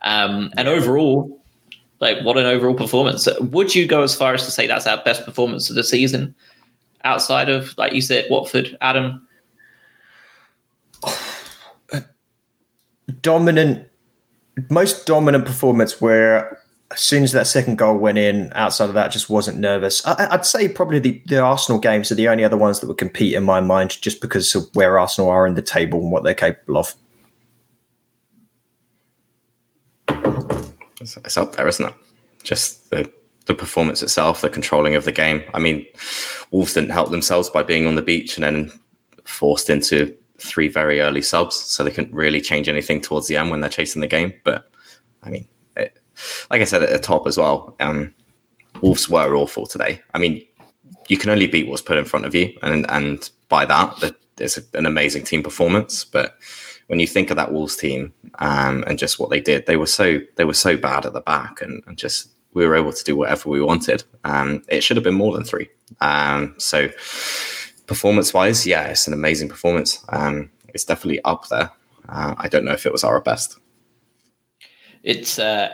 [0.02, 1.39] Um, and overall,
[2.00, 3.28] like what an overall performance.
[3.40, 6.34] Would you go as far as to say that's our best performance of the season
[7.04, 9.26] outside of, like you said, Watford, Adam?
[13.22, 13.86] Dominant,
[14.70, 16.60] most dominant performance where
[16.92, 20.04] as soon as that second goal went in, outside of that, just wasn't nervous.
[20.04, 22.98] I, would say probably the, the Arsenal games are the only other ones that would
[22.98, 26.24] compete in my mind, just because of where Arsenal are in the table and what
[26.24, 26.94] they're capable of.
[31.00, 31.94] It's up there, isn't it?
[32.42, 33.10] Just the
[33.46, 35.42] the performance itself, the controlling of the game.
[35.54, 35.86] I mean,
[36.50, 38.70] Wolves didn't help themselves by being on the beach and then
[39.24, 43.50] forced into three very early subs, so they couldn't really change anything towards the end
[43.50, 44.32] when they're chasing the game.
[44.44, 44.70] But
[45.22, 48.14] I mean, like I said at the top as well, um,
[48.82, 50.00] Wolves were awful today.
[50.14, 50.46] I mean,
[51.08, 54.58] you can only beat what's put in front of you, and and by that, it's
[54.74, 56.04] an amazing team performance.
[56.04, 56.36] But
[56.90, 59.86] when you think of that Wolves team um, and just what they did, they were
[59.86, 63.04] so they were so bad at the back, and, and just we were able to
[63.04, 64.02] do whatever we wanted.
[64.24, 65.68] Um, it should have been more than three.
[66.00, 66.88] Um, so
[67.86, 70.04] performance wise, yeah, it's an amazing performance.
[70.08, 71.70] Um, it's definitely up there.
[72.08, 73.56] Uh, I don't know if it was our best.
[75.04, 75.72] It's uh,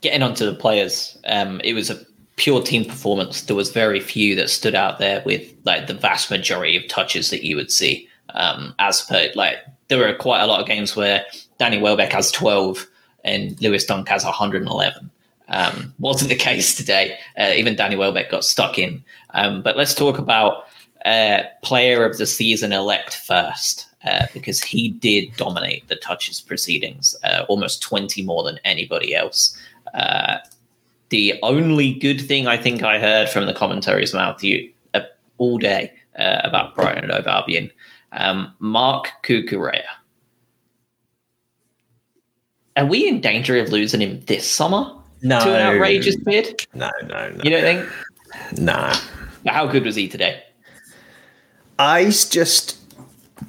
[0.00, 1.98] getting onto the players, um, it was a
[2.36, 3.42] pure team performance.
[3.42, 7.28] There was very few that stood out there with like the vast majority of touches
[7.28, 8.08] that you would see.
[8.34, 9.56] Um, as per like,
[9.88, 11.24] there were quite a lot of games where
[11.58, 12.86] Danny Welbeck has twelve
[13.24, 15.10] and Lewis Dunk has 111.
[15.48, 17.18] Um, wasn't the case today.
[17.38, 19.02] Uh, even Danny Welbeck got stuck in.
[19.30, 20.66] Um, but let's talk about
[21.04, 23.86] uh, player of the season elect first.
[24.04, 29.58] Uh, because he did dominate the touches proceedings, uh, almost 20 more than anybody else.
[29.92, 30.36] Uh,
[31.08, 35.00] the only good thing I think I heard from the commentaries mouth you uh,
[35.38, 37.72] all day about Brighton and Albion,
[38.12, 39.82] um, Marc Cucurella.
[42.76, 44.94] Are we in danger of losing him this summer?
[45.22, 45.40] No.
[45.40, 46.64] To an outrageous bid?
[46.74, 47.42] No, no, no.
[47.42, 47.88] You don't think?
[48.58, 48.92] No.
[49.44, 50.42] But how good was he today?
[51.78, 52.78] He's just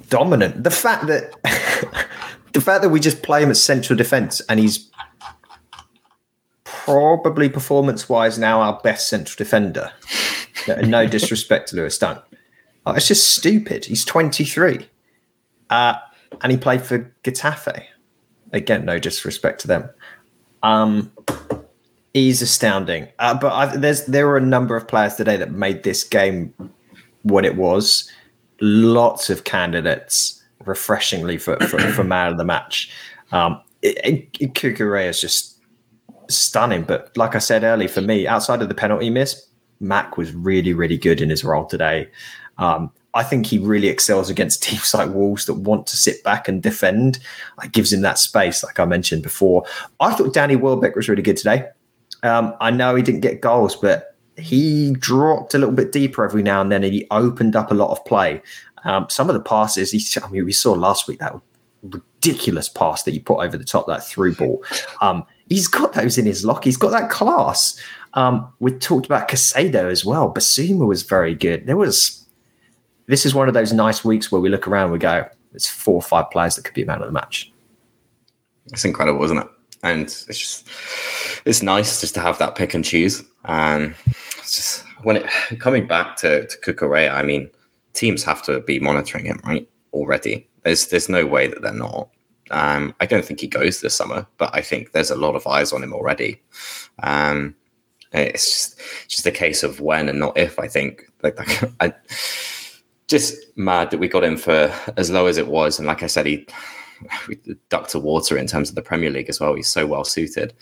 [0.08, 0.64] dominant.
[0.64, 1.32] The fact that
[2.52, 4.90] the fact that we just play him as central defence and he's
[6.64, 9.92] probably performance wise now our best central defender.
[10.84, 12.20] no disrespect to Lewis Dunk.
[12.86, 13.84] Oh, it's just stupid.
[13.84, 14.88] He's 23.
[15.68, 15.94] Uh,
[16.42, 17.84] and he played for Getafe.
[18.52, 19.90] Again, no disrespect to them.
[20.62, 21.12] Um,
[22.14, 23.08] he's astounding.
[23.18, 26.52] Uh, but I, there's there were a number of players today that made this game
[27.22, 28.10] what it was.
[28.60, 32.90] Lots of candidates, refreshingly for for, for man of the match.
[33.32, 35.60] Um, it, is just
[36.28, 36.82] stunning.
[36.82, 39.46] But like I said earlier, for me, outside of the penalty miss,
[39.80, 42.08] Mac was really, really good in his role today.
[42.60, 46.46] Um, I think he really excels against teams like Wolves that want to sit back
[46.46, 47.18] and defend.
[47.62, 49.64] It gives him that space, like I mentioned before.
[49.98, 51.68] I thought Danny Welbeck was really good today.
[52.22, 56.42] Um, I know he didn't get goals, but he dropped a little bit deeper every
[56.42, 58.40] now and then, and he opened up a lot of play.
[58.84, 61.34] Um, some of the passes, he, I mean, we saw last week that
[61.82, 64.62] ridiculous pass that you put over the top, that through ball.
[65.00, 66.64] Um, he's got those in his lock.
[66.64, 67.78] He's got that class.
[68.14, 70.32] Um, we talked about Caicedo as well.
[70.32, 71.66] Bissouma was very good.
[71.66, 72.16] There was.
[73.10, 75.96] This is one of those nice weeks where we look around we go, "There's four
[75.96, 77.52] or five players that could be a man of the match."
[78.66, 79.48] It's incredible, isn't it?
[79.82, 80.68] And it's just
[81.44, 83.24] it's nice just to have that pick and choose.
[83.46, 83.96] And
[84.38, 85.26] it's just when it
[85.58, 87.50] coming back to to I mean,
[87.94, 90.48] teams have to be monitoring him right already.
[90.62, 92.10] There's there's no way that they're not.
[92.52, 95.48] Um, I don't think he goes this summer, but I think there's a lot of
[95.48, 96.40] eyes on him already.
[97.02, 97.56] Um,
[98.12, 100.60] it's just, just a case of when and not if.
[100.60, 101.94] I think like, like I
[103.10, 106.06] just mad that we got him for as low as it was, and like I
[106.06, 106.46] said, he
[107.70, 109.54] ducked to water in terms of the Premier League as well.
[109.54, 110.54] He's so well suited.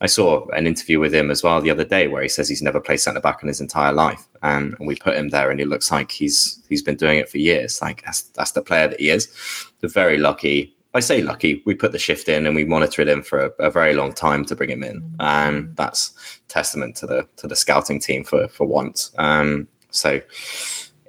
[0.00, 2.62] I saw an interview with him as well the other day where he says he's
[2.62, 5.60] never played centre back in his entire life, um, and we put him there, and
[5.60, 7.80] he looks like he's he's been doing it for years.
[7.82, 9.28] Like that's that's the player that he is.
[9.80, 11.62] They're very lucky I say lucky.
[11.66, 14.44] We put the shift in and we monitored him for a, a very long time
[14.46, 18.48] to bring him in, and um, that's testament to the to the scouting team for
[18.48, 19.12] for once.
[19.18, 20.20] Um, so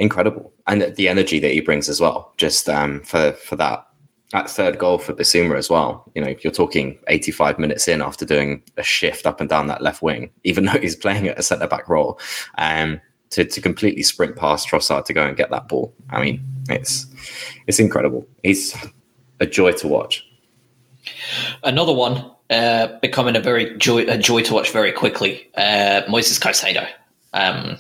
[0.01, 2.33] incredible, and the energy that he brings as well.
[2.37, 3.87] Just um, for for that
[4.33, 6.09] that third goal for Bissouma as well.
[6.15, 9.81] You know, you're talking 85 minutes in after doing a shift up and down that
[9.81, 12.19] left wing, even though he's playing at a centre back role,
[12.57, 12.99] um,
[13.29, 15.93] to to completely sprint past Trossard to go and get that ball.
[16.09, 17.05] I mean, it's
[17.67, 18.27] it's incredible.
[18.43, 18.75] He's
[19.39, 20.27] a joy to watch.
[21.63, 25.49] Another one uh, becoming a very joy a joy to watch very quickly.
[25.55, 26.87] Uh, Moises Caicedo,
[27.33, 27.77] um,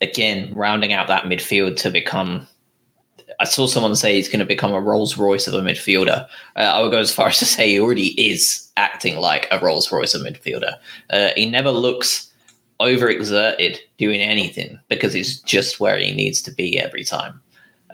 [0.00, 2.46] again rounding out that midfield to become.
[3.40, 6.26] I saw someone say he's going to become a Rolls Royce of a midfielder.
[6.56, 9.58] Uh, I would go as far as to say he already is acting like a
[9.58, 10.76] Rolls Royce of a midfielder.
[11.10, 12.30] Uh, he never looks
[12.80, 17.40] overexerted doing anything because he's just where he needs to be every time.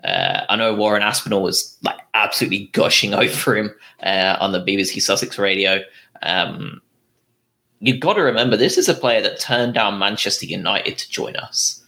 [0.05, 3.71] Uh, I know Warren Aspinall was like absolutely gushing over him
[4.03, 5.81] uh, on the BBC Sussex radio.
[6.23, 6.81] Um,
[7.81, 11.37] you've got to remember this is a player that turned down Manchester United to join
[11.37, 11.80] us.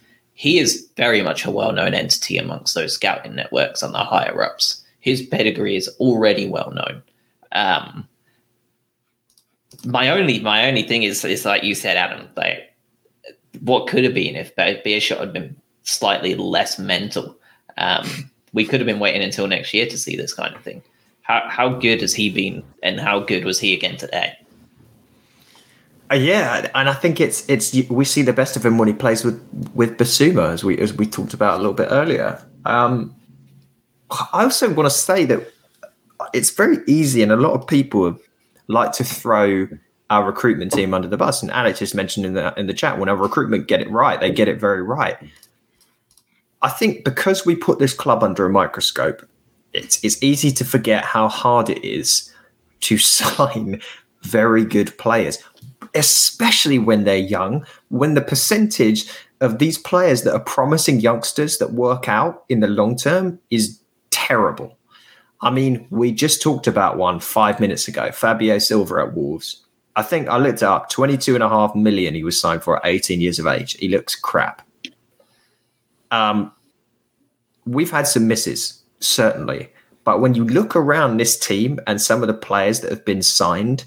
[0.43, 4.83] He is very much a well-known entity amongst those scouting networks and the higher ups.
[4.99, 7.01] His pedigree is already well known.
[7.53, 8.05] Um,
[9.85, 12.27] my only my only thing is is like you said, Adam.
[12.35, 12.75] Like,
[13.61, 17.37] what could have been if Beerschot had been slightly less mental?
[17.77, 20.83] Um, we could have been waiting until next year to see this kind of thing.
[21.21, 24.37] How how good has he been, and how good was he again today?
[26.11, 28.93] Uh, yeah, and I think it's it's we see the best of him when he
[28.93, 29.41] plays with
[29.73, 32.43] with Bissouma, as we as we talked about a little bit earlier.
[32.65, 33.15] Um,
[34.11, 35.51] I also want to say that
[36.33, 38.17] it's very easy, and a lot of people
[38.67, 39.67] like to throw
[40.09, 41.41] our recruitment team under the bus.
[41.41, 44.19] And Alex just mentioned in the in the chat, when our recruitment get it right,
[44.19, 45.17] they get it very right.
[46.63, 49.27] I think because we put this club under a microscope,
[49.73, 52.33] it's, it's easy to forget how hard it is
[52.81, 53.81] to sign
[54.21, 55.37] very good players,
[55.95, 59.09] especially when they're young, when the percentage
[59.41, 63.79] of these players that are promising youngsters that work out in the long term is
[64.09, 64.77] terrible.
[65.41, 69.65] I mean, we just talked about one five minutes ago, Fabio Silva at Wolves.
[69.95, 72.85] I think I looked up 22 and a half million he was signed for at
[72.85, 73.73] 18 years of age.
[73.73, 74.65] He looks crap.
[76.09, 76.51] Um,
[77.65, 79.69] we've had some misses, certainly.
[80.03, 83.21] But when you look around this team and some of the players that have been
[83.21, 83.85] signed,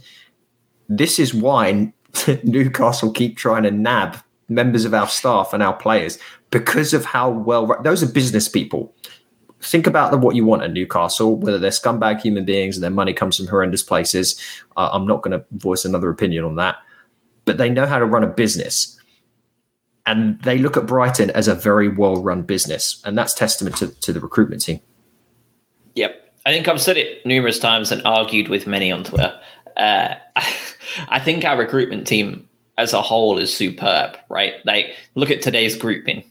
[0.89, 1.93] this is why
[2.45, 4.19] Newcastle keep trying to nab
[4.49, 6.19] members of our staff and our players
[6.51, 8.95] because of how well those are business people.
[9.61, 12.91] Think about the, what you want at Newcastle, whether they're scumbag human beings and their
[12.91, 14.41] money comes from horrendous places.
[14.77, 16.77] Uh, I'm not going to voice another opinion on that,
[17.47, 18.97] but they know how to run a business
[20.07, 23.89] and they look at Brighton as a very well run business, and that's testament to,
[23.89, 24.81] to the recruitment team.
[25.97, 26.35] Yep.
[26.47, 29.39] I think I've said it numerous times and argued with many on Twitter.
[29.77, 30.15] Uh,
[31.09, 34.55] I think our recruitment team as a whole is superb, right?
[34.65, 36.23] Like, look at today's grouping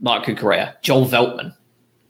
[0.00, 1.54] Marc Cucurella, Joel Veltman.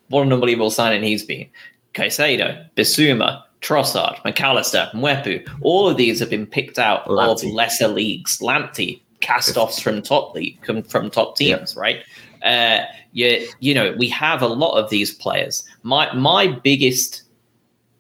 [0.08, 1.48] What an unbelievable signing he's been.
[1.94, 5.48] Caicedo, Bissouma, Trossard, McAllister, Mwepu.
[5.62, 8.38] All of these have been picked out of lesser leagues.
[8.38, 11.80] Lamptey, cast-offs from top league from top teams, yeah.
[11.80, 12.04] right?
[12.42, 15.64] Uh, you, you know, we have a lot of these players.
[15.82, 17.22] My my biggest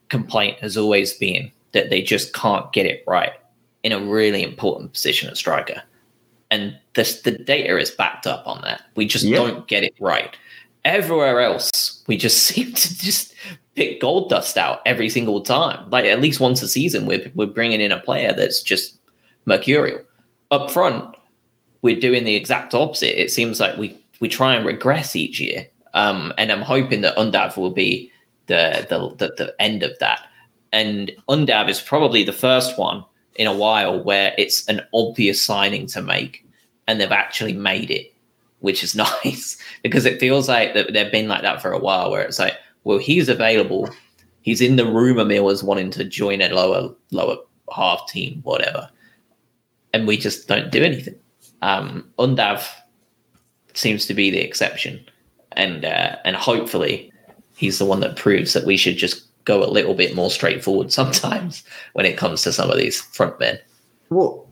[0.08, 3.32] complaint has always been that they just can't get it right
[3.84, 5.80] in a really important position at striker,
[6.50, 8.82] and this, the data is backed up on that.
[8.96, 9.36] We just yeah.
[9.36, 10.36] don't get it right.
[10.84, 13.34] everywhere else, we just seem to just
[13.74, 15.88] pick gold dust out every single time.
[15.90, 18.98] Like at least once a season, we're we're bringing in a player that's just
[19.46, 20.00] mercurial.
[20.50, 21.14] Up front,
[21.82, 23.20] we're doing the exact opposite.
[23.20, 25.66] It seems like we we try and regress each year.
[25.94, 28.10] Um, and I'm hoping that Undav will be
[28.46, 30.20] the, the the the end of that.
[30.72, 33.04] And Undav is probably the first one
[33.36, 36.46] in a while where it's an obvious signing to make,
[36.86, 38.12] and they've actually made it,
[38.60, 42.10] which is nice because it feels like that they've been like that for a while,
[42.10, 42.54] where it's like,
[42.84, 43.88] well, he's available,
[44.42, 47.36] he's in the rumor mill as wanting to join a lower lower
[47.74, 48.88] half team, whatever,
[49.92, 51.16] and we just don't do anything.
[51.62, 52.66] Um, Undav
[53.72, 55.04] seems to be the exception,
[55.52, 57.12] and uh, and hopefully
[57.56, 60.92] he's the one that proves that we should just go a little bit more straightforward
[60.92, 63.58] sometimes when it comes to some of these front men.
[64.10, 64.48] Well,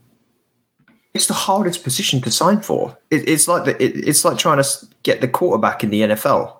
[1.14, 2.96] it's the hardest position to sign for.
[3.10, 4.68] It, it's like the, it, it's like trying to
[5.02, 6.56] get the quarterback in the NFL.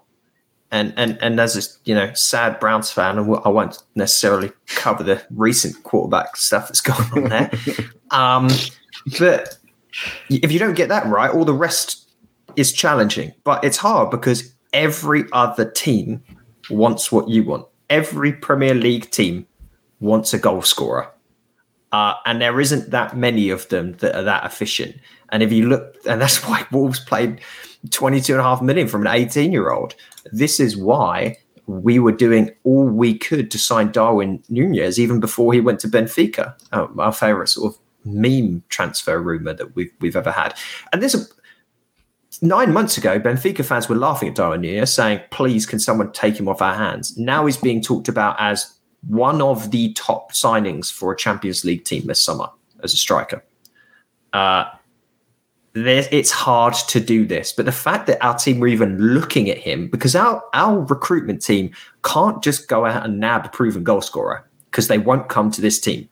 [0.70, 5.02] And and and as a you know sad Browns fan, and I won't necessarily cover
[5.02, 7.50] the recent quarterback stuff that's going on there.
[8.10, 8.48] um,
[9.18, 9.58] but
[10.30, 12.08] if you don't get that right, all the rest
[12.56, 13.34] is challenging.
[13.44, 16.22] But it's hard because every other team
[16.70, 17.66] wants what you want.
[17.92, 19.46] Every Premier League team
[20.00, 21.10] wants a goal scorer.
[21.92, 24.96] Uh, and there isn't that many of them that are that efficient.
[25.30, 27.42] And if you look, and that's why Wolves played
[27.90, 29.94] 22 and a half million from an 18 year old.
[30.32, 31.36] This is why
[31.66, 35.88] we were doing all we could to sign Darwin Nunez even before he went to
[35.88, 40.54] Benfica, uh, our favorite sort of meme transfer rumor that we've, we've ever had.
[40.92, 41.26] And there's a,
[42.40, 46.38] nine months ago, Benfica fans were laughing at Darwin Nunez, saying, please, can someone take
[46.38, 47.18] him off our hands?
[47.18, 48.74] Now he's being talked about as
[49.08, 52.48] one of the top signings for a Champions League team this summer
[52.82, 53.44] as a striker.
[54.32, 54.64] Uh,
[55.74, 59.58] it's hard to do this, but the fact that our team were even looking at
[59.58, 61.70] him, because our, our recruitment team
[62.04, 65.60] can't just go out and nab a proven goal scorer because they won't come to
[65.60, 66.08] this team.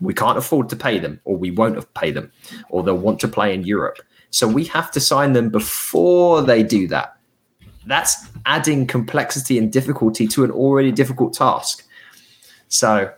[0.00, 2.30] We can't afford to pay them, or we won't pay them,
[2.68, 3.98] or they'll want to play in Europe.
[4.32, 7.16] So we have to sign them before they do that.
[7.86, 11.86] That's adding complexity and difficulty to an already difficult task.
[12.68, 13.12] So,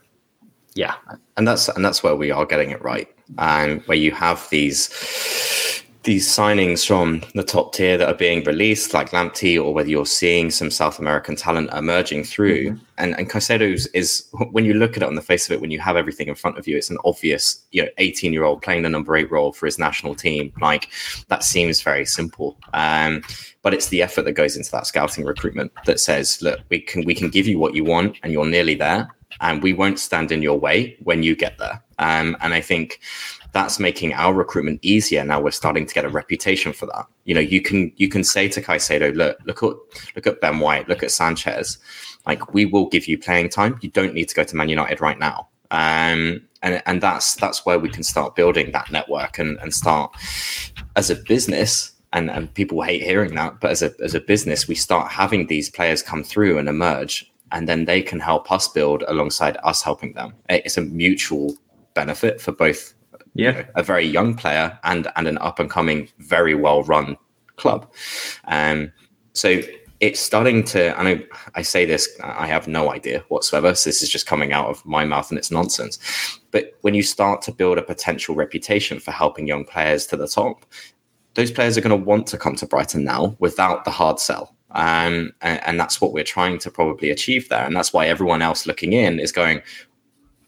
[0.75, 0.95] yeah,
[1.37, 3.09] and that's and that's where we are getting it right,
[3.39, 8.93] and where you have these these signings from the top tier that are being released,
[8.93, 12.71] like Lamptey, or whether you're seeing some South American talent emerging through.
[12.71, 12.85] Mm-hmm.
[12.99, 15.71] And and Caicedo is when you look at it on the face of it, when
[15.71, 18.63] you have everything in front of you, it's an obvious, you know, 18 year old
[18.63, 20.53] playing the number eight role for his national team.
[20.61, 20.91] Like
[21.29, 22.57] that seems very simple.
[22.73, 23.23] Um,
[23.63, 27.05] but it's the effort that goes into that scouting recruitment that says, look, we can
[27.05, 29.09] we can give you what you want, and you're nearly there,
[29.41, 31.83] and we won't stand in your way when you get there.
[31.99, 33.01] Um, and I think
[33.55, 35.25] that's making our recruitment easier.
[35.25, 37.07] Now we're starting to get a reputation for that.
[37.25, 40.59] You know, you can you can say to Caicedo, look, look at look at Ben
[40.59, 41.79] White, look at Sanchez.
[42.27, 43.79] Like we will give you playing time.
[43.81, 45.49] You don't need to go to Man United right now.
[45.71, 50.15] Um, and and that's that's where we can start building that network and and start
[50.97, 51.93] as a business.
[52.13, 55.49] And, and people hate hearing that, but as a as a business, we start having
[55.49, 59.83] these players come through and emerge, and then they can help us build alongside us
[59.83, 60.33] helping them.
[60.49, 61.57] It's a mutual
[61.95, 62.94] benefit for both
[63.35, 66.83] yeah, you know, a very young player and and an up and coming, very well
[66.85, 67.17] run
[67.57, 67.93] club.
[68.47, 68.93] Um,
[69.33, 69.61] so
[70.01, 70.99] it's starting to.
[70.99, 71.25] And I,
[71.55, 73.75] I say this, I have no idea whatsoever.
[73.75, 75.99] So this is just coming out of my mouth, and it's nonsense.
[76.51, 80.29] But when you start to build a potential reputation for helping young players to the
[80.29, 80.67] top,
[81.35, 84.55] those players are going to want to come to Brighton now without the hard sell.
[84.71, 87.65] Um, and, and, that's what we're trying to probably achieve there.
[87.65, 89.63] And that's why everyone else looking in is going,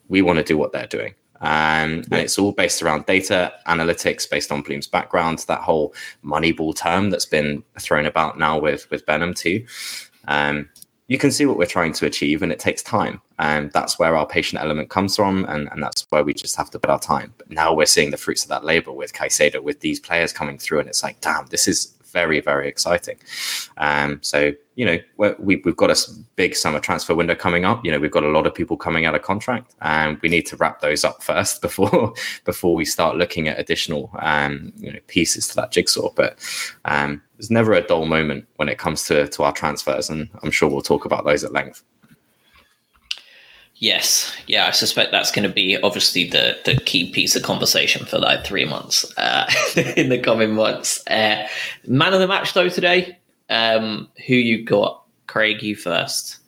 [0.08, 1.14] we want to do what they're doing.
[1.40, 6.74] Um, and it's all based around data analytics based on Bloom's background, that whole moneyball
[6.74, 9.66] term that's been thrown about now with, with Benham too.
[10.28, 10.68] Um,
[11.08, 13.20] you can see what we're trying to achieve and it takes time.
[13.38, 15.44] And that's where our patient element comes from.
[15.44, 17.32] And, and that's where we just have to put our time.
[17.38, 20.58] But now we're seeing the fruits of that labor with Caicedo, with these players coming
[20.58, 20.80] through.
[20.80, 23.18] And it's like, damn, this is very, very exciting.
[23.76, 24.98] Um, so, you know,
[25.38, 25.96] we, we've got a
[26.36, 27.82] big summer transfer window coming up.
[27.84, 30.44] You know, we've got a lot of people coming out of contract, and we need
[30.46, 32.12] to wrap those up first before
[32.44, 36.10] before we start looking at additional um, you know, pieces to that jigsaw.
[36.14, 36.38] But
[36.84, 40.50] um, there's never a dull moment when it comes to to our transfers, and I'm
[40.50, 41.82] sure we'll talk about those at length.
[43.78, 48.04] Yes, yeah, I suspect that's going to be obviously the the key piece of conversation
[48.04, 49.50] for like three months uh,
[49.96, 51.06] in the coming months.
[51.06, 51.46] Uh,
[51.86, 53.18] man of the match though today,
[53.48, 55.04] um, who you got?
[55.26, 56.38] Craig, you first.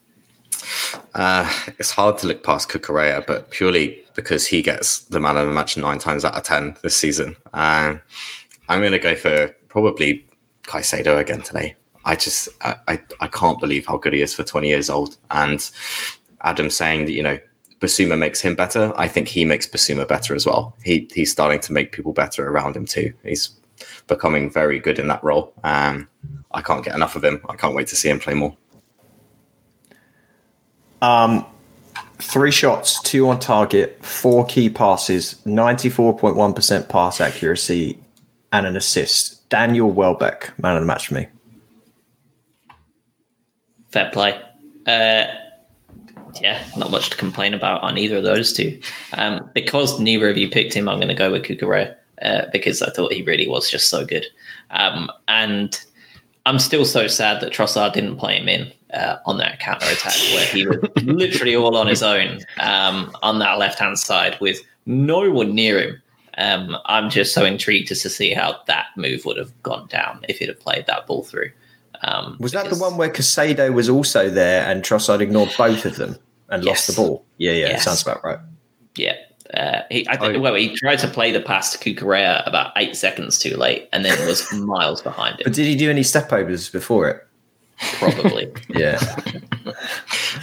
[1.14, 5.46] Uh, it's hard to look past Cucurella, but purely because he gets the man of
[5.46, 7.36] the match nine times out of ten this season.
[7.52, 8.00] Um,
[8.68, 10.26] I'm going to go for probably
[10.64, 11.76] Caicedo again today.
[12.04, 15.16] I just I, I, I can't believe how good he is for 20 years old.
[15.30, 15.68] And
[16.42, 17.38] Adam saying that you know
[17.80, 18.92] Bissouma makes him better.
[18.96, 20.76] I think he makes Bissouma better as well.
[20.82, 23.12] He he's starting to make people better around him too.
[23.24, 23.50] He's
[24.08, 25.52] becoming very good in that role.
[25.62, 26.08] Um,
[26.50, 27.40] I can't get enough of him.
[27.48, 28.56] I can't wait to see him play more.
[31.00, 31.46] Um,
[32.18, 37.98] three shots, two on target, four key passes, ninety-four point one percent pass accuracy,
[38.50, 39.48] and an assist.
[39.48, 41.28] Daniel Welbeck, man of the match for me.
[43.90, 44.40] Fair play.
[44.86, 45.26] Uh,
[46.42, 48.80] yeah, not much to complain about on either of those two.
[49.14, 52.82] Um, because neither of you picked him, I'm going to go with Cucurella uh, because
[52.82, 54.26] I thought he really was just so good.
[54.70, 55.78] Um, and
[56.46, 60.14] I'm still so sad that Trossard didn't play him in uh, on that counter attack
[60.34, 64.60] where he was literally all on his own um, on that left hand side with
[64.86, 66.02] no one near him.
[66.38, 70.24] Um, I'm just so intrigued just to see how that move would have gone down
[70.28, 71.50] if he'd have played that ball through.
[72.02, 75.96] Um, was that the one where Caicedo was also there and Trossard ignored both of
[75.96, 76.16] them
[76.48, 76.70] and yes.
[76.70, 77.24] lost the ball?
[77.38, 77.84] Yeah, yeah, yes.
[77.84, 78.38] sounds about right.
[78.96, 79.16] Yeah.
[79.54, 80.40] Uh, he, I think, oh.
[80.40, 84.04] well, he tried to play the pass to Cucurella about eight seconds too late, and
[84.04, 85.44] then was miles behind him.
[85.44, 87.26] But did he do any step overs before it?
[87.94, 88.52] Probably.
[88.68, 88.98] yeah.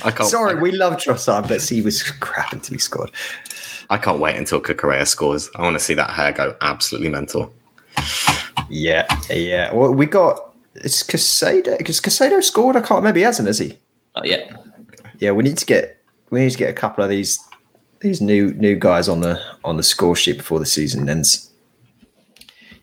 [0.04, 0.30] I can't.
[0.30, 3.12] Sorry, we love Trossard, but he was crap until he scored.
[3.90, 5.50] I can't wait until Cucurella scores.
[5.56, 7.54] I want to see that hair go absolutely mental.
[8.70, 9.72] Yeah, yeah.
[9.74, 11.78] Well, we got it's Caicedo.
[11.78, 12.76] Because Caicedo scored.
[12.76, 13.20] I can't remember.
[13.20, 13.78] He hasn't, has he?
[14.16, 14.56] Oh yeah.
[15.20, 17.40] Yeah, we need to get we need to get a couple of these
[18.06, 21.52] these new new guys on the on the score sheet before the season ends.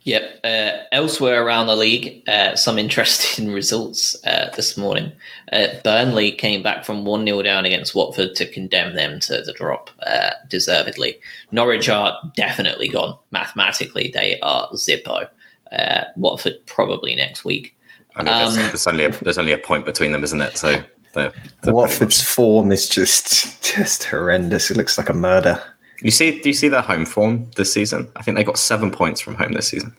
[0.04, 0.40] Yep.
[0.42, 5.12] Uh, elsewhere around the league, uh, some interesting results uh, this morning.
[5.52, 9.52] Uh, Burnley came back from 1 0 down against Watford to condemn them to the
[9.52, 11.20] drop uh, deservedly.
[11.52, 13.16] Norwich are definitely gone.
[13.30, 15.28] Mathematically, they are Zippo.
[15.70, 17.76] Uh, Watford probably next week.
[18.16, 20.58] I mean, um, there's, only a, there's only a point between them, isn't it?
[20.58, 20.82] So
[21.12, 21.32] they're,
[21.62, 24.70] they're Watford's form is just just horrendous.
[24.70, 25.62] It looks like a murder.
[26.00, 26.40] You see?
[26.40, 28.10] Do you see their home form this season?
[28.16, 29.94] I think they got seven points from home this season.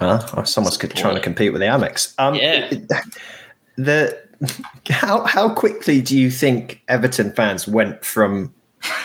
[0.00, 2.14] Well, someone's trying to compete with the Amex.
[2.18, 2.70] Um, yeah.
[3.76, 4.18] The
[4.90, 8.54] how how quickly do you think Everton fans went from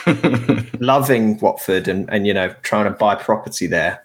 [0.79, 4.03] loving Watford and and you know trying to buy property there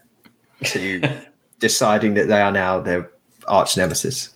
[0.64, 1.02] to
[1.58, 3.10] deciding that they are now their
[3.48, 4.30] arch nemesis?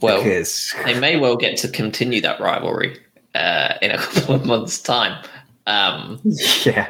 [0.00, 0.74] Well, because...
[0.84, 2.98] they may well get to continue that rivalry
[3.34, 5.24] uh, in a couple of months' time.
[5.66, 6.20] Um,
[6.64, 6.88] yeah,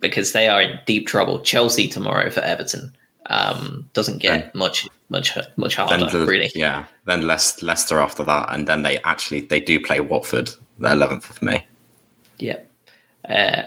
[0.00, 1.40] because they are in deep trouble.
[1.40, 2.96] Chelsea tomorrow for Everton
[3.28, 6.06] um, doesn't get and much much much harder.
[6.06, 6.86] The, really, yeah.
[7.04, 11.42] Then Leicester after that, and then they actually they do play Watford the 11th of
[11.42, 11.66] May.
[12.38, 12.58] Yeah.
[13.28, 13.62] Uh,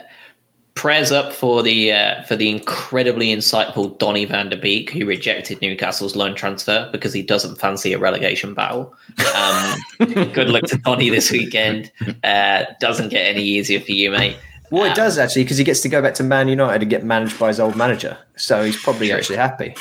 [0.79, 5.61] prayers up for the uh, for the incredibly insightful Donny van der Beek, who rejected
[5.61, 8.95] Newcastle's loan transfer because he doesn't fancy a relegation battle.
[9.35, 9.75] Um,
[10.31, 11.91] good luck to Donny this weekend.
[12.23, 14.37] Uh, doesn't get any easier for you, mate.
[14.71, 16.89] Well, it um, does actually because he gets to go back to Man United and
[16.89, 19.17] get managed by his old manager, so he's probably true.
[19.17, 19.75] actually happy.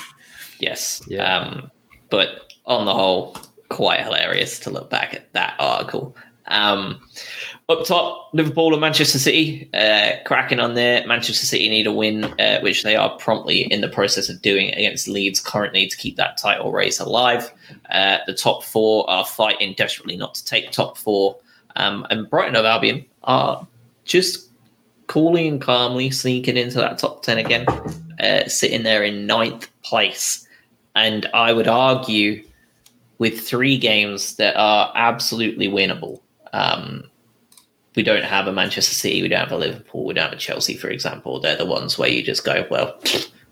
[0.58, 1.38] Yes, yeah.
[1.38, 1.70] Um,
[2.10, 3.36] but on the whole,
[3.68, 6.16] quite hilarious to look back at that article.
[6.48, 7.00] Um,
[7.70, 11.06] up top, Liverpool and Manchester City, uh, cracking on there.
[11.06, 14.70] Manchester City need a win, uh, which they are promptly in the process of doing
[14.70, 17.52] against Leeds currently to keep that title race alive.
[17.90, 21.36] Uh, the top four are fighting desperately not to take top four.
[21.76, 23.66] Um, and Brighton of Albion are
[24.06, 24.48] just
[25.06, 27.66] coolly and calmly sneaking into that top 10 again,
[28.18, 30.46] uh, sitting there in ninth place.
[30.96, 32.42] And I would argue
[33.18, 36.20] with three games that are absolutely winnable.
[36.54, 37.04] Um,
[37.98, 40.36] we don't have a Manchester City, we don't have a Liverpool, we don't have a
[40.36, 41.40] Chelsea, for example.
[41.40, 42.96] They're the ones where you just go, well,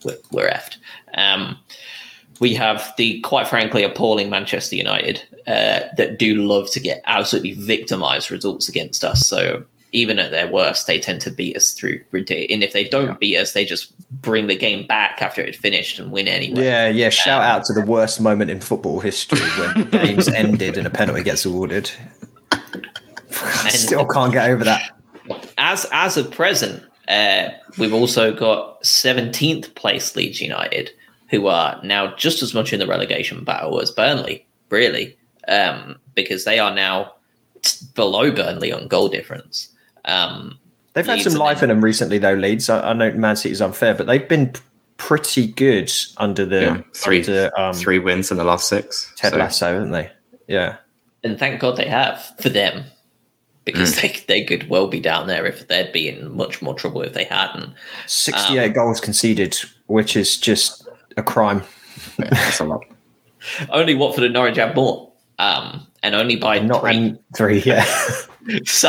[0.05, 0.77] we're, we're effed.
[1.15, 1.59] Um,
[2.39, 7.55] we have the quite frankly appalling Manchester United uh, that do love to get absolutely
[7.55, 9.27] victimized results against us.
[9.27, 12.01] So even at their worst, they tend to beat us through.
[12.13, 13.17] And if they don't yeah.
[13.19, 16.63] beat us, they just bring the game back after it finished and win anyway.
[16.63, 17.09] Yeah, yeah.
[17.09, 20.91] Shout um, out to the worst moment in football history when games ended and a
[20.91, 21.91] penalty gets awarded.
[23.43, 24.93] I still can't get over that.
[25.59, 30.91] As as of present, uh, we've also got 17th place Leeds United,
[31.31, 35.17] who are now just as much in the relegation battle as Burnley, really,
[35.49, 37.13] um, because they are now
[37.95, 39.69] below Burnley on goal difference.
[40.05, 40.59] Um,
[40.93, 42.35] they've had some life in them recently, though.
[42.35, 42.69] Leeds.
[42.69, 44.53] I, I know Man City is unfair, but they've been
[44.97, 49.13] pretty good under the yeah, three under, um, three wins in the last six.
[49.17, 49.39] Ted so.
[49.39, 50.11] Lasso, haven't they?
[50.49, 50.77] Yeah,
[51.23, 52.85] and thank God they have for them
[53.67, 54.01] because mm.
[54.01, 57.13] they they could well be down there if they'd be in much more trouble if
[57.13, 57.75] they hadn't.
[58.07, 59.59] Sixty eight um, goals conceded,
[59.89, 60.89] which is just
[61.19, 61.63] a crime.
[62.19, 62.83] Yeah, that's a lot.
[63.71, 67.19] only Watford and Norwich have more, um, and only by Not three.
[67.37, 67.85] three, yeah.
[68.65, 68.89] so,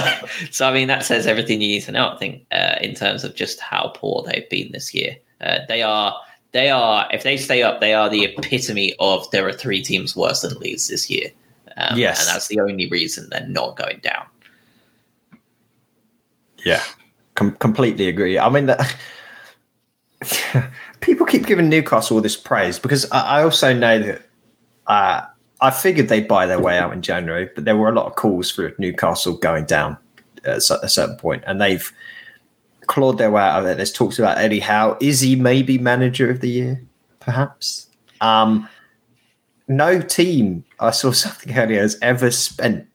[0.52, 2.10] so I mean that says everything you need to know.
[2.10, 5.82] I think uh, in terms of just how poor they've been this year, uh, they
[5.82, 6.16] are
[6.52, 10.16] they are if they stay up, they are the epitome of there are three teams
[10.16, 11.32] worse than Leeds this year.
[11.78, 12.20] Um, Yes.
[12.20, 14.26] and that's the only reason they're not going down.
[16.68, 16.84] Yeah,
[17.36, 18.38] Com- completely agree.
[18.38, 18.96] I mean, that
[21.02, 24.22] people keep giving Newcastle all this praise because I, I also know that
[24.88, 25.22] uh,
[25.62, 28.16] I figured they'd buy their way out in January, but there were a lot of
[28.16, 29.98] calls for Newcastle going down
[30.46, 31.92] at a certain point, and they've
[32.88, 33.78] clawed their way out of it.
[33.78, 34.98] There's talks about Eddie Howe.
[35.02, 36.82] Is he maybe manager of the year?
[37.20, 37.88] Perhaps.
[38.22, 38.68] Um,
[39.68, 42.88] no team, I saw something earlier, has ever spent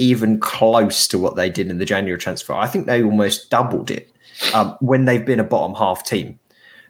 [0.00, 2.54] even close to what they did in the January transfer.
[2.54, 4.10] I think they almost doubled it
[4.54, 6.38] um, when they've been a bottom half team.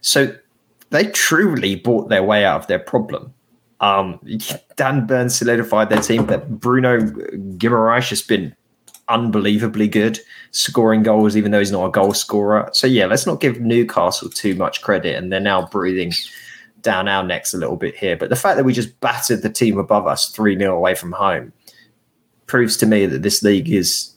[0.01, 0.35] So
[0.91, 3.35] they truly bought their way out of their problem.
[3.81, 4.21] Um,
[4.77, 8.55] Dan Burns solidified their team, but Bruno Guimaraes has been
[9.09, 10.21] unbelievably good,
[10.53, 12.71] scoring goals even though he's not a goal scorer.
[12.73, 16.13] So yeah, let's not give Newcastle too much credit, and they're now breathing
[16.83, 18.17] down our necks a little bit here.
[18.17, 21.13] But the fact that we just battered the team above us three 0 away from
[21.13, 21.53] home
[22.51, 24.13] proves to me that this league is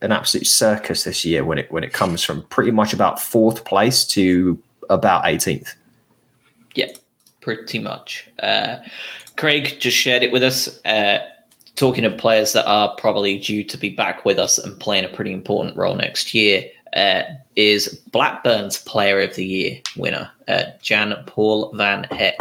[0.00, 3.66] an absolute circus this year when it when it comes from pretty much about fourth
[3.66, 4.58] place to
[4.88, 5.74] about 18th.
[6.74, 6.88] Yeah,
[7.42, 8.30] pretty much.
[8.42, 8.78] Uh,
[9.36, 10.82] Craig just shared it with us.
[10.86, 11.18] Uh,
[11.74, 15.08] talking of players that are probably due to be back with us and playing a
[15.08, 16.64] pretty important role next year,
[16.94, 17.24] uh,
[17.56, 22.38] is Blackburn's Player of the Year winner, uh, Jan Paul Van Heck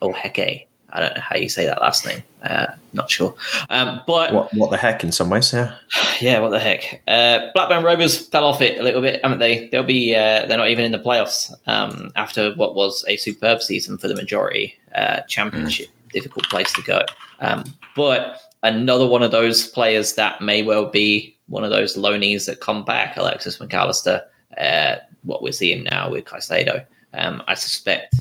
[0.00, 0.66] or Hecke.
[0.96, 2.22] I don't know how you say that last name.
[2.42, 3.34] Uh, not sure.
[3.68, 5.74] Um, but What what the heck in some ways, yeah.
[6.20, 7.02] yeah, what the heck?
[7.06, 9.68] Uh, Blackburn Rovers fell off it a little bit, haven't they?
[9.68, 13.60] They'll be uh, they're not even in the playoffs um, after what was a superb
[13.60, 14.74] season for the majority.
[14.94, 17.02] Uh, championship, difficult place to go.
[17.40, 22.46] Um, but another one of those players that may well be one of those loanies
[22.46, 24.22] that come back, Alexis McAllister.
[24.58, 28.14] Uh, what we're seeing now with Caicedo, um, I suspect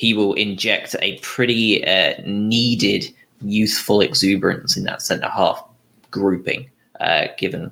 [0.00, 3.04] he will inject a pretty uh, needed
[3.42, 5.62] youthful exuberance in that centre half
[6.10, 6.70] grouping.
[7.00, 7.70] Uh, given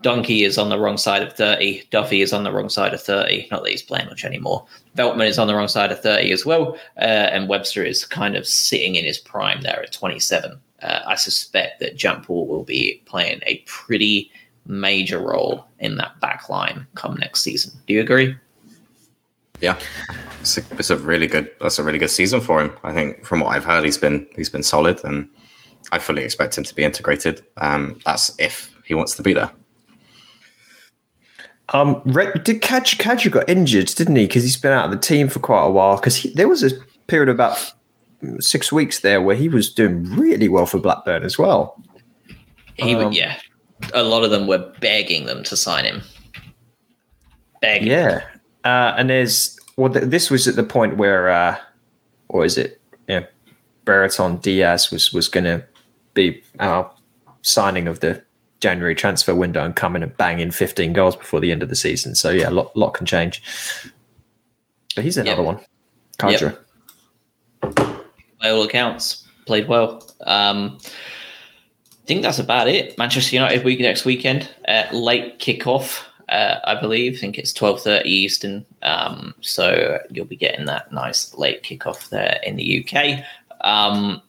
[0.00, 3.02] Donkey is on the wrong side of 30, Duffy is on the wrong side of
[3.02, 3.48] 30.
[3.50, 4.64] Not that he's playing much anymore.
[4.96, 6.76] Veltman is on the wrong side of 30 as well.
[6.96, 10.56] Uh, and Webster is kind of sitting in his prime there at 27.
[10.80, 14.30] Uh, I suspect that Jampal will be playing a pretty
[14.64, 17.72] major role in that back line come next season.
[17.88, 18.36] Do you agree?
[19.60, 19.78] Yeah,
[20.40, 21.50] it's a, it's a really good.
[21.60, 22.72] That's a really good season for him.
[22.82, 25.28] I think from what I've heard, he's been he's been solid, and
[25.92, 27.44] I fully expect him to be integrated.
[27.58, 29.50] Um, that's if he wants to be there.
[31.70, 34.26] Um, did Kadri, Kadri got injured, didn't he?
[34.26, 35.96] Because he's been out of the team for quite a while.
[35.96, 36.70] Because there was a
[37.06, 37.72] period of about
[38.38, 41.82] six weeks there where he was doing really well for Blackburn as well.
[42.76, 43.38] He Um, would, yeah.
[43.94, 46.02] A lot of them were begging them to sign him.
[47.62, 47.88] Begging.
[47.88, 48.22] Yeah,
[48.64, 51.58] uh, and there's well, th- this was at the point where, uh,
[52.28, 52.80] or is it?
[53.08, 53.26] Yeah,
[53.84, 55.64] Brereton Diaz was was going to
[56.14, 56.90] be our
[57.42, 58.22] signing of the
[58.60, 61.68] January transfer window and come in and bang in 15 goals before the end of
[61.68, 62.14] the season.
[62.14, 63.42] So yeah, a lot, lot can change.
[64.94, 65.46] But he's another Yep.
[65.46, 65.60] one.
[66.18, 66.56] Kadra.
[68.40, 70.08] by all accounts, played well.
[70.26, 72.96] Um, I think that's about it.
[72.96, 77.14] Manchester United week next weekend, uh, late kickoff, uh, I believe.
[77.14, 78.64] I think it's twelve thirty Eastern.
[78.82, 83.24] Um, so you'll be getting that nice late kickoff there in the UK.
[83.60, 84.22] Um,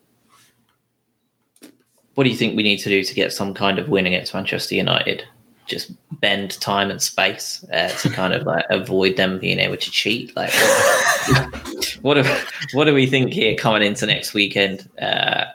[2.15, 4.33] what do you think we need to do to get some kind of win against
[4.33, 5.23] Manchester United?
[5.67, 9.91] Just bend time and space uh, to kind of like avoid them being able to
[9.91, 10.35] cheat.
[10.35, 10.53] Like,
[12.01, 12.23] what do
[12.73, 14.89] what do we think here coming into next weekend?
[15.01, 15.45] Uh,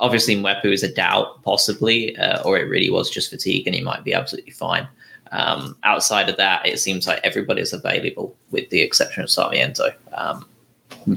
[0.00, 3.82] obviously, Mwepu is a doubt, possibly, uh, or it really was just fatigue, and he
[3.82, 4.88] might be absolutely fine.
[5.32, 9.92] Um, outside of that, it seems like everybody's available, with the exception of Sarmiento.
[10.12, 10.44] Um,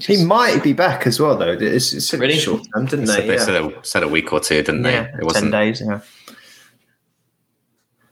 [0.01, 1.51] He might be back as well, though.
[1.59, 2.38] It's, it's Really?
[2.38, 3.28] short term, didn't So they?
[3.28, 3.45] they Yeah.
[3.45, 4.93] said, a, said a week or two, didn't they?
[4.93, 5.51] Yeah, It wasn't.
[5.51, 5.82] 10 days.
[5.86, 5.99] Yeah.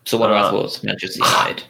[0.05, 1.63] so, what are Uh, our thoughts, Manchester United?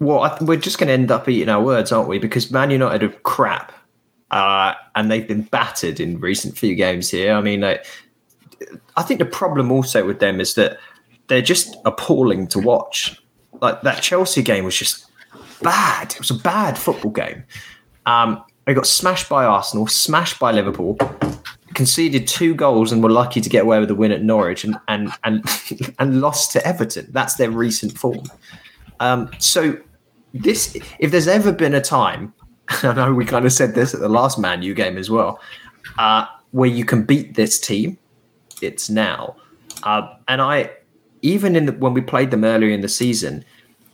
[0.00, 2.18] Well, I th- we're just going to end up eating our words, aren't we?
[2.18, 3.72] Because Man United are crap,
[4.30, 7.34] uh, and they've been battered in recent few games here.
[7.34, 7.84] I mean, like,
[8.96, 10.78] I think the problem also with them is that
[11.28, 13.20] they're just appalling to watch.
[13.60, 15.06] Like that Chelsea game was just
[15.62, 16.12] bad.
[16.12, 17.44] It was a bad football game.
[18.06, 20.98] Um, they got smashed by Arsenal, smashed by Liverpool,
[21.74, 24.76] conceded two goals, and were lucky to get away with a win at Norwich, and
[24.88, 25.44] and and,
[25.98, 27.08] and lost to Everton.
[27.10, 28.24] That's their recent form.
[29.00, 29.78] Um, so
[30.34, 32.34] this, if there's ever been a time,
[32.68, 35.40] I know we kind of said this at the last Man U game as well.
[35.98, 37.98] uh, where you can beat this team,
[38.62, 39.36] it's now.
[39.82, 40.70] Uh, and I,
[41.22, 43.44] even in the, when we played them earlier in the season,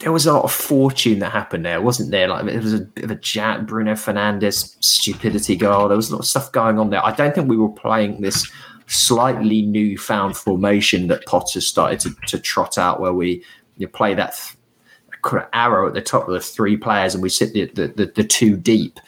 [0.00, 2.28] there was a lot of fortune that happened there, wasn't there?
[2.28, 5.88] Like it was a bit of a Jack Bruno Fernandes stupidity goal.
[5.88, 7.04] There was a lot of stuff going on there.
[7.04, 8.50] I don't think we were playing this
[8.86, 13.42] slightly newfound formation that Potter started to, to trot out, where we
[13.76, 17.52] you play that th- arrow at the top of the three players and we sit
[17.52, 19.00] the, the, the, the two deep.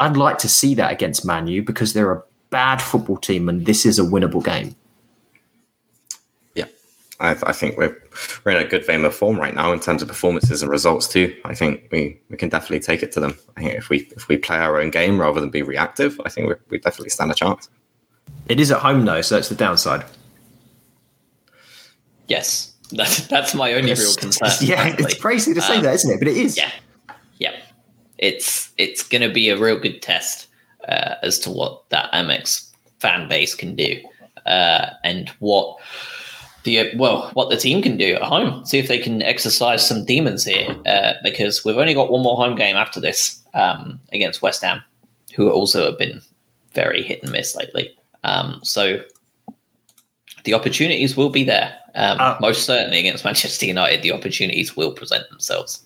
[0.00, 3.86] I'd like to see that against Manu because they're a bad football team and this
[3.86, 4.76] is a winnable game.
[7.20, 7.96] Yeah, I, I, think we're
[8.44, 11.08] we're in a good vein of form right now in terms of performances and results
[11.08, 11.34] too.
[11.44, 13.38] I think we, we can definitely take it to them.
[13.56, 16.28] I think if we if we play our own game rather than be reactive, I
[16.28, 17.68] think we we definitely stand a chance.
[18.48, 20.04] It is at home though, so that's the downside.
[22.28, 24.50] Yes, that's that's my only real concern.
[24.60, 25.04] Yeah, frankly.
[25.04, 26.18] it's crazy to say um, that, isn't it?
[26.18, 26.56] But it is.
[26.56, 26.70] Yeah,
[27.38, 27.56] yeah.
[28.18, 30.48] It's it's going to be a real good test
[30.88, 34.00] uh, as to what that Amex fan base can do
[34.46, 35.78] uh, and what
[36.64, 38.64] the well what the team can do at home.
[38.64, 42.36] See if they can exercise some demons here uh, because we've only got one more
[42.36, 44.82] home game after this um, against West Ham,
[45.34, 46.20] who also have been
[46.72, 47.96] very hit and miss lately.
[48.24, 49.02] Um, so
[50.44, 51.76] the opportunities will be there.
[51.94, 55.84] Um, uh, most certainly against Manchester United, the opportunities will present themselves.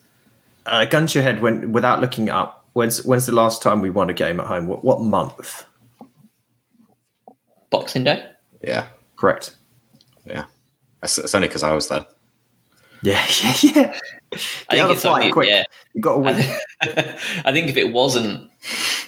[0.66, 3.90] Uh, gun to your head, when without looking up, when's when's the last time we
[3.90, 4.66] won a game at home?
[4.66, 5.64] What, what month?
[7.70, 8.24] Boxing Day.
[8.62, 9.56] Yeah, correct.
[10.24, 10.44] Yeah,
[11.06, 12.04] it's, it's only because I was there.
[13.02, 14.00] Yeah, yeah, yeah.
[14.68, 15.48] I think it's fight, quick.
[15.48, 16.36] Yeah, you got to win.
[16.82, 18.50] I think if it wasn't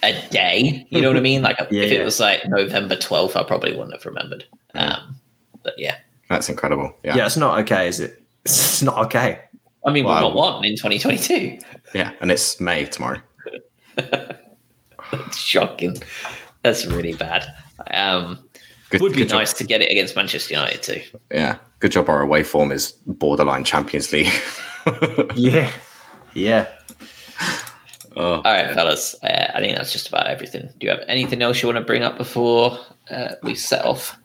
[0.03, 1.43] a day, you know what I mean?
[1.43, 4.45] Like yeah, if it was like November twelfth, I probably wouldn't have remembered.
[4.75, 5.17] Um,
[5.63, 5.97] but yeah,
[6.29, 6.95] that's incredible.
[7.03, 8.23] Yeah, yeah, it's not okay, is it?
[8.45, 9.41] It's not okay.
[9.85, 11.59] I mean, well, we've got one in 2022.
[11.95, 13.21] Yeah, and it's May tomorrow.
[15.33, 15.97] shocking.
[16.63, 17.47] That's really bad.
[17.91, 18.49] Um,
[18.91, 19.59] good, would be nice job.
[19.59, 21.03] to get it against Manchester United too.
[21.31, 22.09] Yeah, good job.
[22.09, 24.33] Our away form is borderline Champions League.
[25.35, 25.71] yeah,
[26.35, 26.69] yeah.
[28.17, 28.35] Oh.
[28.35, 29.15] All right, fellas.
[29.23, 30.69] Uh, I think that's just about everything.
[30.79, 32.79] Do you have anything else you want to bring up before
[33.11, 34.19] uh, we set off?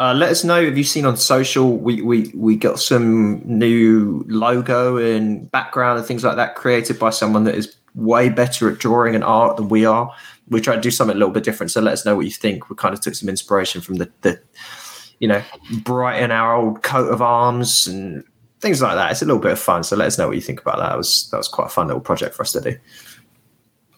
[0.00, 1.76] Uh, let us know if you've seen on social.
[1.76, 7.10] We, we we got some new logo and background and things like that created by
[7.10, 10.12] someone that is way better at drawing and art than we are.
[10.48, 11.70] We try to do something a little bit different.
[11.70, 12.68] So let us know what you think.
[12.68, 14.40] We kind of took some inspiration from the, the
[15.18, 15.42] you know,
[15.82, 18.24] Brighton our old coat of arms and
[18.60, 19.12] things like that.
[19.12, 19.84] It's a little bit of fun.
[19.84, 20.90] So let us know what you think about that.
[20.90, 22.76] That was that was quite a fun little project for us to do.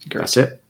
[0.08, 0.20] Great.
[0.20, 0.62] That's it.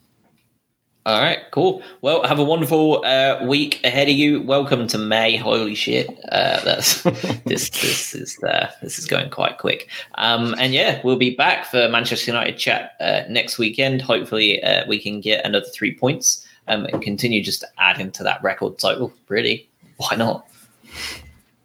[1.07, 1.85] All right, cool.
[2.01, 4.43] Well, have a wonderful uh, week ahead of you.
[4.43, 5.37] Welcome to May.
[5.37, 7.03] Holy shit, uh, that's
[7.45, 9.89] this this is uh, this is going quite quick.
[10.17, 14.03] Um, and yeah, we'll be back for Manchester United chat uh, next weekend.
[14.03, 18.01] Hopefully, uh, we can get another three points um, and continue just adding to add
[18.01, 19.13] into that record total.
[19.29, 20.49] Really, why not?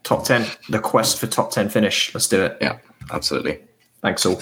[0.02, 2.12] Top ten, the quest for top ten finish.
[2.14, 2.58] Let's do it.
[2.60, 2.78] Yeah,
[3.12, 3.60] absolutely.
[4.00, 4.40] Thanks all.